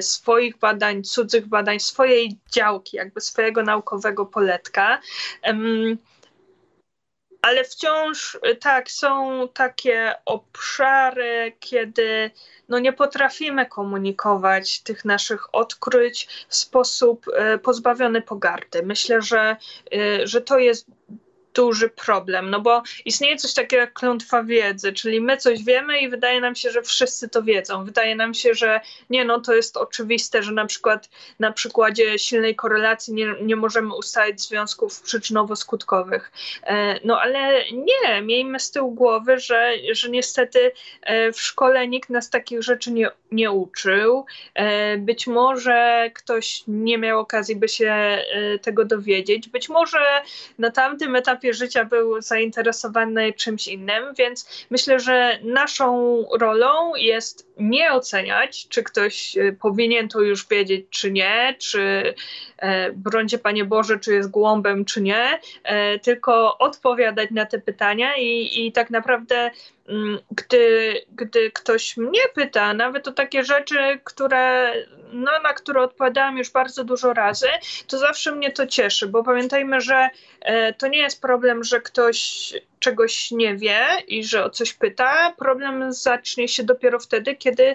swoich 0.00 0.58
badań, 0.58 1.02
cudzych 1.02 1.46
badań, 1.46 1.80
swojej 1.80 2.36
działki, 2.52 2.96
jakby 2.96 3.20
swojego 3.20 3.62
naukowego 3.62 4.26
poletka 4.26 5.00
ale 7.46 7.64
wciąż 7.64 8.34
y, 8.34 8.56
tak, 8.56 8.90
są 8.90 9.48
takie 9.54 10.14
obszary, 10.24 11.52
kiedy 11.60 12.30
no, 12.68 12.78
nie 12.78 12.92
potrafimy 12.92 13.66
komunikować 13.66 14.80
tych 14.80 15.04
naszych 15.04 15.54
odkryć 15.54 16.28
w 16.48 16.56
sposób 16.56 17.26
y, 17.28 17.58
pozbawiony 17.58 18.22
pogardy. 18.22 18.82
Myślę, 18.82 19.22
że, 19.22 19.56
y, 19.94 20.26
że 20.26 20.40
to 20.40 20.58
jest 20.58 20.86
duży 21.56 21.88
problem, 21.88 22.50
no 22.50 22.60
bo 22.60 22.82
istnieje 23.04 23.36
coś 23.36 23.54
takiego 23.54 23.80
jak 23.80 23.92
klątwa 23.92 24.42
wiedzy, 24.42 24.92
czyli 24.92 25.20
my 25.20 25.36
coś 25.36 25.64
wiemy 25.64 26.00
i 26.00 26.08
wydaje 26.08 26.40
nam 26.40 26.54
się, 26.54 26.70
że 26.70 26.82
wszyscy 26.82 27.28
to 27.28 27.42
wiedzą. 27.42 27.84
Wydaje 27.84 28.16
nam 28.16 28.34
się, 28.34 28.54
że 28.54 28.80
nie, 29.10 29.24
no 29.24 29.40
to 29.40 29.54
jest 29.54 29.76
oczywiste, 29.76 30.42
że 30.42 30.52
na 30.52 30.66
przykład 30.66 31.08
na 31.38 31.52
przykładzie 31.52 32.18
silnej 32.18 32.56
korelacji 32.56 33.14
nie, 33.14 33.34
nie 33.42 33.56
możemy 33.56 33.96
ustalić 33.96 34.40
związków 34.40 35.02
przyczynowo-skutkowych. 35.02 36.20
E, 36.62 37.00
no 37.04 37.20
ale 37.20 37.64
nie, 37.72 38.22
miejmy 38.22 38.60
z 38.60 38.70
tyłu 38.70 38.92
głowy, 38.92 39.38
że, 39.38 39.72
że 39.92 40.10
niestety 40.10 40.72
e, 41.02 41.32
w 41.32 41.40
szkole 41.40 41.88
nikt 41.88 42.10
nas 42.10 42.30
takich 42.30 42.62
rzeczy 42.62 42.92
nie, 42.92 43.10
nie 43.32 43.50
uczył. 43.50 44.26
E, 44.54 44.96
być 44.96 45.26
może 45.26 46.10
ktoś 46.14 46.64
nie 46.68 46.98
miał 46.98 47.20
okazji, 47.20 47.56
by 47.56 47.68
się 47.68 48.18
tego 48.62 48.84
dowiedzieć. 48.84 49.48
Być 49.48 49.68
może 49.68 49.98
na 50.58 50.70
tamtym 50.70 51.16
etapie 51.16 51.45
etapie 51.46 51.54
życia 51.54 51.84
był 51.84 52.20
zainteresowany 52.22 53.32
czymś 53.32 53.68
innym, 53.68 54.14
więc 54.18 54.66
myślę, 54.70 55.00
że 55.00 55.38
naszą 55.42 56.24
rolą 56.40 56.94
jest 56.94 57.46
nie 57.58 57.92
oceniać, 57.92 58.68
czy 58.68 58.82
ktoś 58.82 59.36
e, 59.36 59.52
powinien 59.52 60.08
to 60.08 60.20
już 60.20 60.48
wiedzieć, 60.48 60.86
czy 60.90 61.10
nie, 61.10 61.54
czy 61.58 62.14
e, 62.58 62.92
brońcie 62.92 63.38
Panie 63.38 63.64
Boże, 63.64 63.98
czy 63.98 64.14
jest 64.14 64.30
głąbem, 64.30 64.84
czy 64.84 65.02
nie, 65.02 65.40
e, 65.64 65.98
tylko 65.98 66.58
odpowiadać 66.58 67.30
na 67.30 67.46
te 67.46 67.58
pytania 67.58 68.16
i, 68.16 68.66
i 68.66 68.72
tak 68.72 68.90
naprawdę 68.90 69.50
gdy, 70.30 70.94
gdy 71.12 71.50
ktoś 71.50 71.96
mnie 71.96 72.20
pyta, 72.34 72.74
nawet 72.74 73.08
o 73.08 73.12
takie 73.12 73.44
rzeczy, 73.44 74.00
które, 74.04 74.72
no, 75.12 75.30
na 75.42 75.52
które 75.52 75.82
odpowiadałam 75.82 76.38
już 76.38 76.50
bardzo 76.50 76.84
dużo 76.84 77.12
razy, 77.12 77.48
to 77.86 77.98
zawsze 77.98 78.32
mnie 78.32 78.52
to 78.52 78.66
cieszy, 78.66 79.06
bo 79.06 79.24
pamiętajmy, 79.24 79.80
że 79.80 80.08
e, 80.40 80.72
to 80.72 80.88
nie 80.88 80.98
jest 80.98 81.22
problem, 81.22 81.64
że 81.64 81.80
ktoś 81.80 82.52
czegoś 82.78 83.30
nie 83.30 83.56
wie 83.56 83.86
i 84.08 84.24
że 84.24 84.44
o 84.44 84.50
coś 84.50 84.72
pyta. 84.72 85.34
Problem 85.38 85.92
zacznie 85.92 86.48
się 86.48 86.64
dopiero 86.64 86.98
wtedy, 86.98 87.34
kiedy 87.34 87.74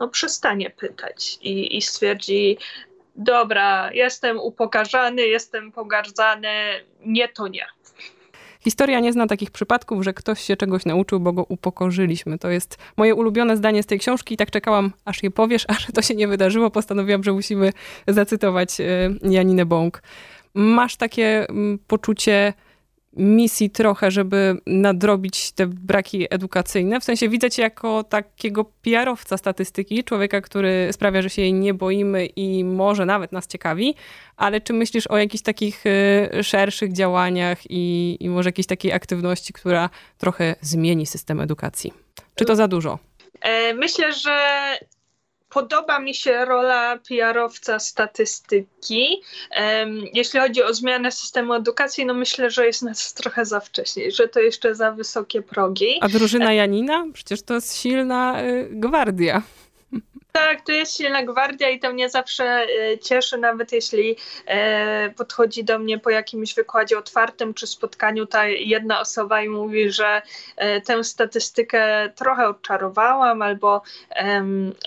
no, 0.00 0.08
przestanie 0.08 0.70
pytać 0.70 1.38
i, 1.42 1.76
i 1.76 1.82
stwierdzi, 1.82 2.58
dobra, 3.16 3.90
jestem 3.92 4.40
upokarzany, 4.40 5.26
jestem 5.26 5.72
pogardzany, 5.72 6.84
nie 7.00 7.28
to 7.28 7.48
nie. 7.48 7.66
Historia 8.60 9.00
nie 9.00 9.12
zna 9.12 9.26
takich 9.26 9.50
przypadków, 9.50 10.04
że 10.04 10.14
ktoś 10.14 10.40
się 10.40 10.56
czegoś 10.56 10.84
nauczył, 10.84 11.20
bo 11.20 11.32
go 11.32 11.44
upokorzyliśmy. 11.48 12.38
To 12.38 12.50
jest 12.50 12.78
moje 12.96 13.14
ulubione 13.14 13.56
zdanie 13.56 13.82
z 13.82 13.86
tej 13.86 13.98
książki 13.98 14.34
i 14.34 14.36
tak 14.36 14.50
czekałam, 14.50 14.92
aż 15.04 15.22
je 15.22 15.30
powiesz, 15.30 15.64
a 15.70 15.72
że 15.74 15.92
to 15.92 16.02
się 16.02 16.14
nie 16.14 16.28
wydarzyło, 16.28 16.70
postanowiłam, 16.70 17.24
że 17.24 17.32
musimy 17.32 17.72
zacytować 18.08 18.80
e, 18.80 18.84
Janinę 19.22 19.66
Bąk. 19.66 20.02
Masz 20.54 20.96
takie 20.96 21.48
mm, 21.48 21.78
poczucie 21.86 22.52
misji 23.20 23.70
trochę, 23.70 24.10
żeby 24.10 24.56
nadrobić 24.66 25.52
te 25.52 25.66
braki 25.66 26.26
edukacyjne. 26.30 27.00
W 27.00 27.04
sensie 27.04 27.28
widzę 27.28 27.50
cię 27.50 27.62
jako 27.62 28.04
takiego 28.04 28.64
PR-owca 28.64 29.36
statystyki, 29.36 30.04
człowieka, 30.04 30.40
który 30.40 30.88
sprawia, 30.92 31.22
że 31.22 31.30
się 31.30 31.42
jej 31.42 31.52
nie 31.52 31.74
boimy 31.74 32.26
i 32.26 32.64
może 32.64 33.06
nawet 33.06 33.32
nas 33.32 33.46
ciekawi, 33.46 33.94
ale 34.36 34.60
czy 34.60 34.72
myślisz 34.72 35.06
o 35.06 35.18
jakichś 35.18 35.42
takich 35.42 35.86
y, 35.86 36.44
szerszych 36.44 36.92
działaniach 36.92 37.58
i, 37.70 38.16
i 38.20 38.28
może 38.28 38.48
jakiejś 38.48 38.66
takiej 38.66 38.92
aktywności, 38.92 39.52
która 39.52 39.90
trochę 40.18 40.54
zmieni 40.60 41.06
system 41.06 41.40
edukacji? 41.40 41.92
Czy 42.34 42.44
to 42.44 42.56
za 42.56 42.68
dużo? 42.68 42.98
E, 43.40 43.74
myślę, 43.74 44.12
że 44.12 44.38
Podoba 45.50 45.98
mi 45.98 46.14
się 46.14 46.44
rola 46.44 46.98
PR-owca 47.08 47.78
statystyki. 47.78 49.22
Jeśli 50.14 50.40
chodzi 50.40 50.62
o 50.62 50.74
zmianę 50.74 51.12
systemu 51.12 51.54
edukacji, 51.54 52.06
no 52.06 52.14
myślę, 52.14 52.50
że 52.50 52.66
jest 52.66 52.82
nas 52.82 53.14
trochę 53.14 53.44
za 53.44 53.60
wcześnie, 53.60 54.10
że 54.10 54.28
to 54.28 54.40
jeszcze 54.40 54.74
za 54.74 54.92
wysokie 54.92 55.42
progi. 55.42 55.98
A 56.00 56.08
drużyna 56.08 56.52
Janina? 56.52 57.06
Przecież 57.12 57.42
to 57.42 57.54
jest 57.54 57.76
silna 57.76 58.42
y, 58.42 58.68
gwardia. 58.70 59.42
Tak, 60.32 60.60
to 60.60 60.72
jest 60.72 60.96
silna 60.96 61.22
gwardia 61.22 61.70
i 61.70 61.80
to 61.80 61.92
mnie 61.92 62.10
zawsze 62.10 62.44
e, 62.44 62.98
cieszy, 62.98 63.38
nawet 63.38 63.72
jeśli 63.72 64.16
e, 64.46 65.10
podchodzi 65.10 65.64
do 65.64 65.78
mnie 65.78 65.98
po 65.98 66.10
jakimś 66.10 66.54
wykładzie 66.54 66.98
otwartym 66.98 67.54
czy 67.54 67.66
spotkaniu 67.66 68.26
ta 68.26 68.46
jedna 68.46 69.00
osoba 69.00 69.42
i 69.42 69.48
mówi, 69.48 69.92
że 69.92 70.22
e, 70.56 70.80
tę 70.80 71.04
statystykę 71.04 72.12
trochę 72.16 72.48
odczarowałam 72.48 73.42
albo 73.42 73.82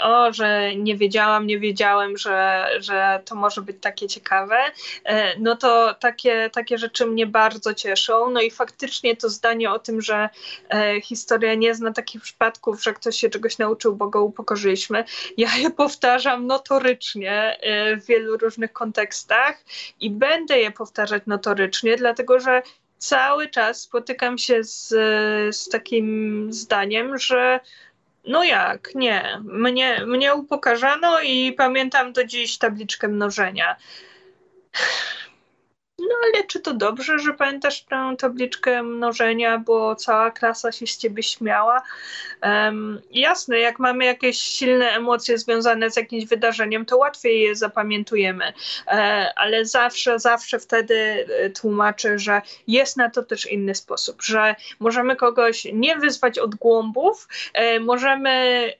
o, 0.04 0.34
że 0.34 0.76
nie 0.76 0.96
wiedziałam, 0.96 1.48
nie 1.48 1.60
wiedziałem, 1.60 2.18
że, 2.18 2.68
że 2.80 3.22
to 3.26 3.36
może 3.36 3.62
być 3.62 3.78
takie 3.82 4.08
ciekawe, 4.08 4.58
no 5.40 5.56
to 5.56 5.96
takie, 6.00 6.50
takie 6.54 6.78
rzeczy 6.78 7.06
mnie 7.06 7.28
bardzo 7.28 7.74
cieszą. 7.74 8.30
No 8.30 8.42
i 8.42 8.52
faktycznie 8.52 9.18
to 9.18 9.30
zdanie 9.30 9.72
o 9.72 9.80
tym, 9.80 10.02
że 10.02 10.30
historia 11.04 11.56
nie 11.56 11.76
zna 11.76 11.94
takich 11.94 12.22
przypadków, 12.22 12.84
że 12.84 12.94
ktoś 12.94 13.18
się 13.18 13.30
czegoś 13.30 13.58
nauczył, 13.58 13.96
bo 13.96 14.08
go 14.08 14.24
upokorzyliśmy, 14.24 15.04
ja 15.38 15.50
je 15.58 15.70
powtarzam 15.70 16.48
notorycznie 16.48 17.58
y, 17.94 17.98
w 17.98 18.06
wielu 18.06 18.38
różnych 18.38 18.74
kontekstach 18.74 19.64
i 20.00 20.10
będę 20.10 20.60
je 20.60 20.72
powtarzać 20.72 21.24
notorycznie, 21.26 21.96
dlatego 21.96 22.40
że 22.40 22.62
cały 22.98 23.50
czas 23.50 23.82
spotykam 23.82 24.38
się 24.38 24.64
z, 24.64 24.88
z 25.56 25.70
takim 25.70 26.48
zdaniem, 26.54 27.18
że 27.18 27.60
no 28.28 28.44
jak, 28.44 28.96
nie. 28.96 29.42
Mnie, 29.44 30.06
mnie 30.06 30.36
upokarzano 30.36 31.22
i 31.22 31.54
pamiętam 31.54 32.14
do 32.14 32.24
dziś 32.26 32.58
tabliczkę 32.58 33.08
mnożenia. 33.08 33.76
No 36.10 36.16
ale 36.24 36.44
czy 36.44 36.60
to 36.60 36.74
dobrze, 36.74 37.20
że 37.20 37.34
pamiętasz 37.34 37.82
tę 37.82 38.16
tabliczkę 38.20 38.84
mnożenia, 38.84 39.58
bo 39.58 39.96
cała 39.96 40.32
klasa 40.32 40.72
się 40.72 40.88
z 40.88 40.98
ciebie 40.98 41.24
śmiała? 41.24 41.84
Um, 42.44 43.02
jasne, 43.12 43.60
jak 43.60 43.80
mamy 43.80 44.06
jakieś 44.06 44.38
silne 44.38 44.90
emocje 44.90 45.38
związane 45.38 45.92
z 45.92 45.98
jakimś 45.98 46.26
wydarzeniem, 46.26 46.86
to 46.86 46.98
łatwiej 46.98 47.42
je 47.42 47.56
zapamiętujemy, 47.56 48.54
e, 48.88 49.34
ale 49.36 49.66
zawsze, 49.66 50.20
zawsze 50.20 50.60
wtedy 50.60 51.26
e, 51.40 51.50
tłumaczę, 51.50 52.20
że 52.20 52.42
jest 52.68 52.98
na 52.98 53.10
to 53.10 53.24
też 53.24 53.46
inny 53.46 53.76
sposób, 53.76 54.22
że 54.22 54.56
możemy 54.80 55.16
kogoś 55.16 55.68
nie 55.74 55.96
wyzwać 55.96 56.40
od 56.40 56.56
głąbów, 56.56 57.28
e, 57.54 57.80
możemy 57.80 58.30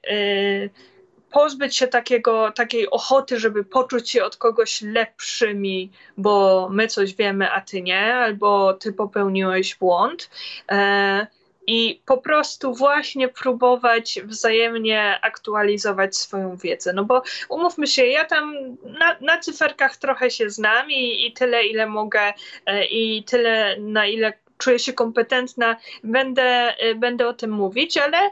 e, 0.06 0.93
pozbyć 1.34 1.76
się 1.76 1.88
takiego, 1.88 2.52
takiej 2.52 2.90
ochoty, 2.90 3.40
żeby 3.40 3.64
poczuć 3.64 4.10
się 4.10 4.24
od 4.24 4.36
kogoś 4.36 4.82
lepszymi, 4.82 5.90
bo 6.16 6.68
my 6.70 6.88
coś 6.88 7.14
wiemy, 7.14 7.50
a 7.50 7.60
ty 7.60 7.82
nie, 7.82 8.14
albo 8.14 8.74
ty 8.74 8.92
popełniłeś 8.92 9.76
błąd. 9.76 10.30
E, 10.70 11.26
i 11.66 12.00
po 12.06 12.18
prostu 12.18 12.74
właśnie 12.74 13.28
próbować 13.28 14.20
wzajemnie 14.24 15.18
aktualizować 15.22 16.16
swoją 16.16 16.56
wiedzę. 16.56 16.92
No 16.92 17.04
bo 17.04 17.22
umówmy 17.48 17.86
się, 17.86 18.06
ja 18.06 18.24
tam 18.24 18.54
na, 18.84 19.16
na 19.20 19.38
cyferkach 19.38 19.96
trochę 19.96 20.30
się 20.30 20.50
znam 20.50 20.90
i, 20.90 21.26
i 21.26 21.32
tyle, 21.32 21.64
ile 21.64 21.86
mogę, 21.86 22.32
e, 22.66 22.84
i 22.84 23.24
tyle, 23.24 23.76
na 23.80 24.06
ile 24.06 24.32
czuję 24.64 24.78
się 24.78 24.92
kompetentna, 24.92 25.76
będę, 26.04 26.74
y, 26.84 26.94
będę 26.94 27.28
o 27.28 27.32
tym 27.32 27.50
mówić, 27.50 27.98
ale 27.98 28.26
y, 28.26 28.30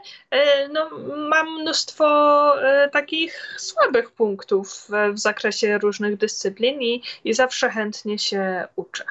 no, 0.71 0.89
mam 1.29 1.61
mnóstwo 1.61 2.05
y, 2.85 2.89
takich 2.89 3.55
słabych 3.57 4.11
punktów 4.11 4.87
w, 5.13 5.19
zakresie 5.19 5.77
różnych 5.77 6.17
dyscyplin 6.17 6.81
i, 6.81 7.01
i 7.23 7.33
zawsze 7.33 7.69
chętnie 7.69 8.19
się 8.19 8.67
uczę. 8.75 9.03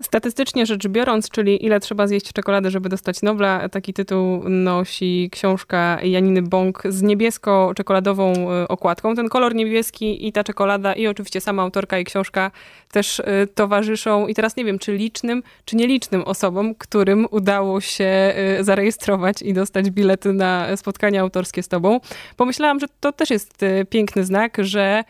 Statystycznie 0.00 0.66
rzecz 0.66 0.88
biorąc, 0.88 1.30
czyli 1.30 1.64
ile 1.64 1.80
trzeba 1.80 2.06
zjeść 2.06 2.32
czekolady, 2.32 2.70
żeby 2.70 2.88
dostać 2.88 3.22
Nobla, 3.22 3.68
taki 3.68 3.94
tytuł 3.94 4.48
nosi 4.48 5.28
książka 5.32 5.98
Janiny 6.02 6.42
Bąk 6.42 6.82
z 6.88 7.02
niebiesko-czekoladową 7.02 8.50
e, 8.50 8.68
okładką. 8.68 9.14
Ten 9.14 9.28
kolor 9.28 9.54
niebieski 9.54 10.26
i 10.26 10.32
ta 10.32 10.44
czekolada 10.44 10.92
i 10.92 11.06
oczywiście 11.06 11.40
sama 11.40 11.62
autorka 11.62 11.98
i 11.98 12.04
książka 12.04 12.50
też 12.92 13.20
e, 13.20 13.46
towarzyszą 13.46 14.26
i 14.26 14.34
teraz 14.34 14.56
nie 14.56 14.64
wiem, 14.64 14.78
czy 14.78 14.92
licznym, 14.92 15.42
czy 15.64 15.76
nielicznym 15.76 16.22
osobom, 16.22 16.74
którym 16.74 17.26
udało 17.30 17.80
się 17.80 18.04
e, 18.04 18.64
zarejestrować 18.64 19.42
i 19.42 19.52
dostać 19.52 19.90
bilety 19.90 20.32
na 20.32 20.76
spotkania 20.76 21.20
autorskie 21.20 21.62
z 21.62 21.68
tobą. 21.68 22.00
Pomyślałam, 22.36 22.80
że 22.80 22.86
to 23.00 23.12
też 23.12 23.30
jest 23.30 23.58
piękny 23.90 24.24
znak, 24.24 24.56
że 24.58 25.04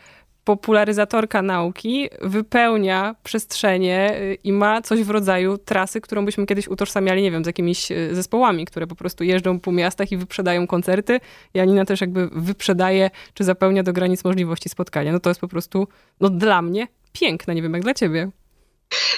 popularyzatorka 0.45 1.41
nauki 1.41 2.09
wypełnia 2.21 3.15
przestrzenie 3.23 4.17
y, 4.21 4.37
i 4.43 4.51
ma 4.53 4.81
coś 4.81 5.03
w 5.03 5.09
rodzaju 5.09 5.57
trasy, 5.57 6.01
którą 6.01 6.25
byśmy 6.25 6.45
kiedyś 6.45 6.67
utożsamiali, 6.67 7.23
nie 7.23 7.31
wiem, 7.31 7.43
z 7.43 7.47
jakimiś 7.47 7.91
y, 7.91 8.15
zespołami, 8.15 8.65
które 8.65 8.87
po 8.87 8.95
prostu 8.95 9.23
jeżdżą 9.23 9.59
po 9.59 9.71
miastach 9.71 10.11
i 10.11 10.17
wyprzedają 10.17 10.67
koncerty. 10.67 11.19
Janina 11.53 11.85
też 11.85 12.01
jakby 12.01 12.27
wyprzedaje, 12.27 13.09
czy 13.33 13.43
zapełnia 13.43 13.83
do 13.83 13.93
granic 13.93 14.23
możliwości 14.23 14.69
spotkania. 14.69 15.11
No 15.11 15.19
to 15.19 15.29
jest 15.29 15.41
po 15.41 15.47
prostu, 15.47 15.87
no 16.19 16.29
dla 16.29 16.61
mnie 16.61 16.87
piękne, 17.13 17.55
nie 17.55 17.61
wiem 17.61 17.73
jak 17.73 17.83
dla 17.83 17.93
ciebie. 17.93 18.29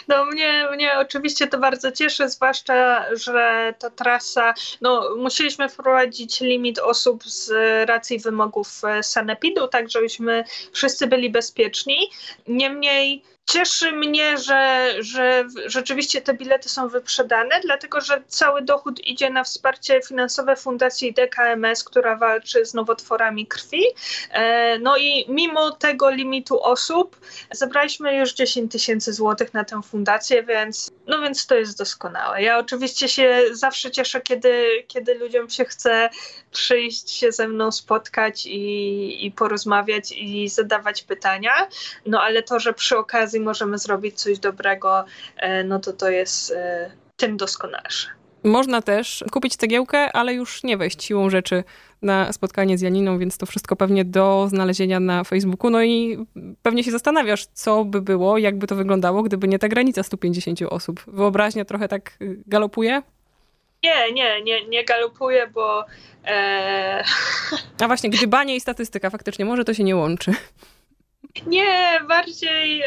No 0.07 0.25
mnie, 0.25 0.67
mnie 0.73 0.97
oczywiście 0.99 1.47
to 1.47 1.59
bardzo 1.59 1.91
cieszy, 1.91 2.29
zwłaszcza, 2.29 3.05
że 3.15 3.73
ta 3.79 3.89
trasa, 3.89 4.53
no 4.81 5.15
musieliśmy 5.17 5.69
wprowadzić 5.69 6.41
limit 6.41 6.79
osób 6.79 7.23
z 7.23 7.51
racji 7.89 8.19
wymogów 8.19 8.81
sanepidu, 9.01 9.67
tak 9.67 9.89
żebyśmy 9.89 10.43
wszyscy 10.71 11.07
byli 11.07 11.29
bezpieczni. 11.29 12.09
Niemniej 12.47 13.23
Cieszy 13.47 13.91
mnie, 13.91 14.37
że, 14.37 14.93
że 14.99 15.47
rzeczywiście 15.65 16.21
te 16.21 16.33
bilety 16.33 16.69
są 16.69 16.87
wyprzedane, 16.87 17.59
dlatego 17.63 18.01
że 18.01 18.23
cały 18.27 18.61
dochód 18.61 18.99
idzie 19.05 19.29
na 19.29 19.43
wsparcie 19.43 20.01
finansowe 20.01 20.55
Fundacji 20.55 21.13
DKMS, 21.13 21.83
która 21.83 22.15
walczy 22.15 22.65
z 22.65 22.73
nowotworami 22.73 23.47
krwi. 23.47 23.83
E, 24.31 24.79
no 24.79 24.97
i 24.97 25.25
mimo 25.29 25.71
tego 25.71 26.09
limitu 26.09 26.63
osób 26.63 27.19
zebraliśmy 27.51 28.15
już 28.15 28.33
10 28.33 28.71
tysięcy 28.71 29.13
złotych 29.13 29.53
na 29.53 29.63
tę 29.63 29.81
fundację, 29.81 30.43
więc, 30.43 30.91
no 31.07 31.21
więc 31.21 31.47
to 31.47 31.55
jest 31.55 31.77
doskonałe. 31.77 32.41
Ja 32.41 32.59
oczywiście 32.59 33.09
się 33.09 33.43
zawsze 33.51 33.91
cieszę, 33.91 34.21
kiedy, 34.21 34.83
kiedy 34.87 35.15
ludziom 35.15 35.49
się 35.49 35.65
chce 35.65 36.09
przyjść 36.51 37.11
się 37.11 37.31
ze 37.31 37.47
mną 37.47 37.71
spotkać 37.71 38.45
i, 38.45 39.25
i 39.25 39.31
porozmawiać 39.31 40.11
i 40.11 40.49
zadawać 40.49 41.03
pytania, 41.03 41.67
no 42.05 42.21
ale 42.21 42.43
to, 42.43 42.59
że 42.59 42.73
przy 42.73 42.97
okazji 42.97 43.39
możemy 43.39 43.77
zrobić 43.77 44.21
coś 44.21 44.39
dobrego, 44.39 45.05
e, 45.37 45.63
no 45.63 45.79
to 45.79 45.93
to 45.93 46.09
jest 46.09 46.51
e, 46.51 46.91
tym 47.15 47.37
doskonalsze. 47.37 48.07
Można 48.43 48.81
też 48.81 49.23
kupić 49.31 49.55
cegiełkę, 49.55 50.11
ale 50.11 50.33
już 50.33 50.63
nie 50.63 50.77
wejść 50.77 51.03
siłą 51.03 51.29
rzeczy 51.29 51.63
na 52.01 52.33
spotkanie 52.33 52.77
z 52.77 52.81
Janiną, 52.81 53.19
więc 53.19 53.37
to 53.37 53.45
wszystko 53.45 53.75
pewnie 53.75 54.05
do 54.05 54.47
znalezienia 54.49 54.99
na 54.99 55.23
Facebooku. 55.23 55.69
No 55.69 55.83
i 55.83 56.25
pewnie 56.61 56.83
się 56.83 56.91
zastanawiasz, 56.91 57.45
co 57.45 57.85
by 57.85 58.01
było, 58.01 58.37
jakby 58.37 58.67
to 58.67 58.75
wyglądało, 58.75 59.23
gdyby 59.23 59.47
nie 59.47 59.59
ta 59.59 59.67
granica 59.67 60.03
150 60.03 60.61
osób. 60.61 61.03
Wyobraźnia 61.07 61.65
trochę 61.65 61.87
tak 61.87 62.17
y, 62.21 62.43
galopuje? 62.47 63.01
Nie, 63.83 64.13
nie, 64.13 64.41
nie, 64.43 64.67
nie 64.67 64.85
galopuję, 64.85 65.47
bo. 65.53 65.85
E... 66.25 67.03
A 67.81 67.87
właśnie, 67.87 68.09
gdybanie 68.09 68.55
i 68.55 68.61
statystyka 68.61 69.09
faktycznie 69.09 69.45
może 69.45 69.65
to 69.65 69.73
się 69.73 69.83
nie 69.83 69.95
łączy. 69.95 70.31
Nie, 71.47 71.99
bardziej. 72.07 72.83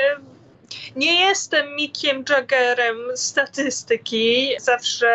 Nie 0.96 1.20
jestem 1.20 1.76
Mickiem 1.76 2.24
Jaggerem 2.28 2.96
statystyki. 3.14 4.50
Zawsze 4.60 5.10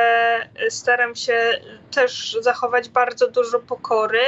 staram 0.69 1.15
się 1.15 1.61
też 1.91 2.37
zachować 2.41 2.89
bardzo 2.89 3.31
dużo 3.31 3.59
pokory 3.59 4.23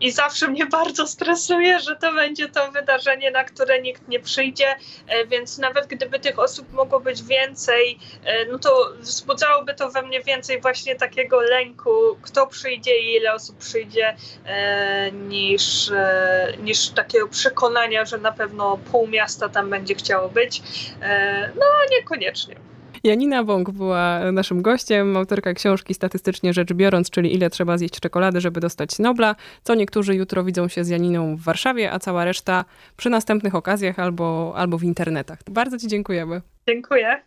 i 0.00 0.10
zawsze 0.10 0.48
mnie 0.48 0.66
bardzo 0.66 1.06
stresuje, 1.06 1.80
że 1.80 1.96
to 1.96 2.14
będzie 2.14 2.48
to 2.48 2.70
wydarzenie, 2.70 3.30
na 3.30 3.44
które 3.44 3.82
nikt 3.82 4.08
nie 4.08 4.20
przyjdzie, 4.20 4.76
e, 5.08 5.26
więc 5.26 5.58
nawet 5.58 5.86
gdyby 5.86 6.18
tych 6.18 6.38
osób 6.38 6.72
mogło 6.72 7.00
być 7.00 7.22
więcej, 7.22 7.98
e, 8.24 8.46
no 8.46 8.58
to 8.58 8.92
wzbudzałoby 9.00 9.74
to 9.74 9.90
we 9.90 10.02
mnie 10.02 10.22
więcej 10.22 10.60
właśnie 10.60 10.94
takiego 10.96 11.40
lęku, 11.40 11.90
kto 12.22 12.46
przyjdzie 12.46 12.98
i 12.98 13.16
ile 13.16 13.34
osób 13.34 13.58
przyjdzie, 13.58 14.16
e, 14.46 15.12
niż, 15.12 15.90
niż 16.58 16.88
takiego 16.88 17.28
przekonania, 17.28 18.04
że 18.04 18.18
na 18.18 18.32
pewno 18.32 18.78
pół 18.92 19.06
miasta 19.06 19.48
tam 19.48 19.70
będzie 19.70 19.94
chciało 19.94 20.28
być. 20.28 20.62
No, 21.54 21.66
niekoniecznie. 21.90 22.56
Janina 23.08 23.44
Bąk 23.44 23.70
była 23.70 24.32
naszym 24.32 24.62
gościem, 24.62 25.16
autorka 25.16 25.54
książki 25.54 25.94
Statystycznie 25.94 26.52
rzecz 26.52 26.72
biorąc, 26.72 27.10
czyli 27.10 27.34
ile 27.34 27.50
trzeba 27.50 27.78
zjeść 27.78 28.00
czekolady, 28.00 28.40
żeby 28.40 28.60
dostać 28.60 28.98
Nobla. 28.98 29.36
Co 29.62 29.74
niektórzy 29.74 30.14
jutro 30.14 30.44
widzą 30.44 30.68
się 30.68 30.84
z 30.84 30.88
Janiną 30.88 31.36
w 31.36 31.40
Warszawie, 31.40 31.92
a 31.92 31.98
cała 31.98 32.24
reszta 32.24 32.64
przy 32.96 33.10
następnych 33.10 33.54
okazjach 33.54 33.98
albo, 33.98 34.52
albo 34.56 34.78
w 34.78 34.82
internetach. 34.82 35.38
Bardzo 35.50 35.78
Ci 35.78 35.88
dziękujemy. 35.88 36.42
Dziękuję. 36.68 37.22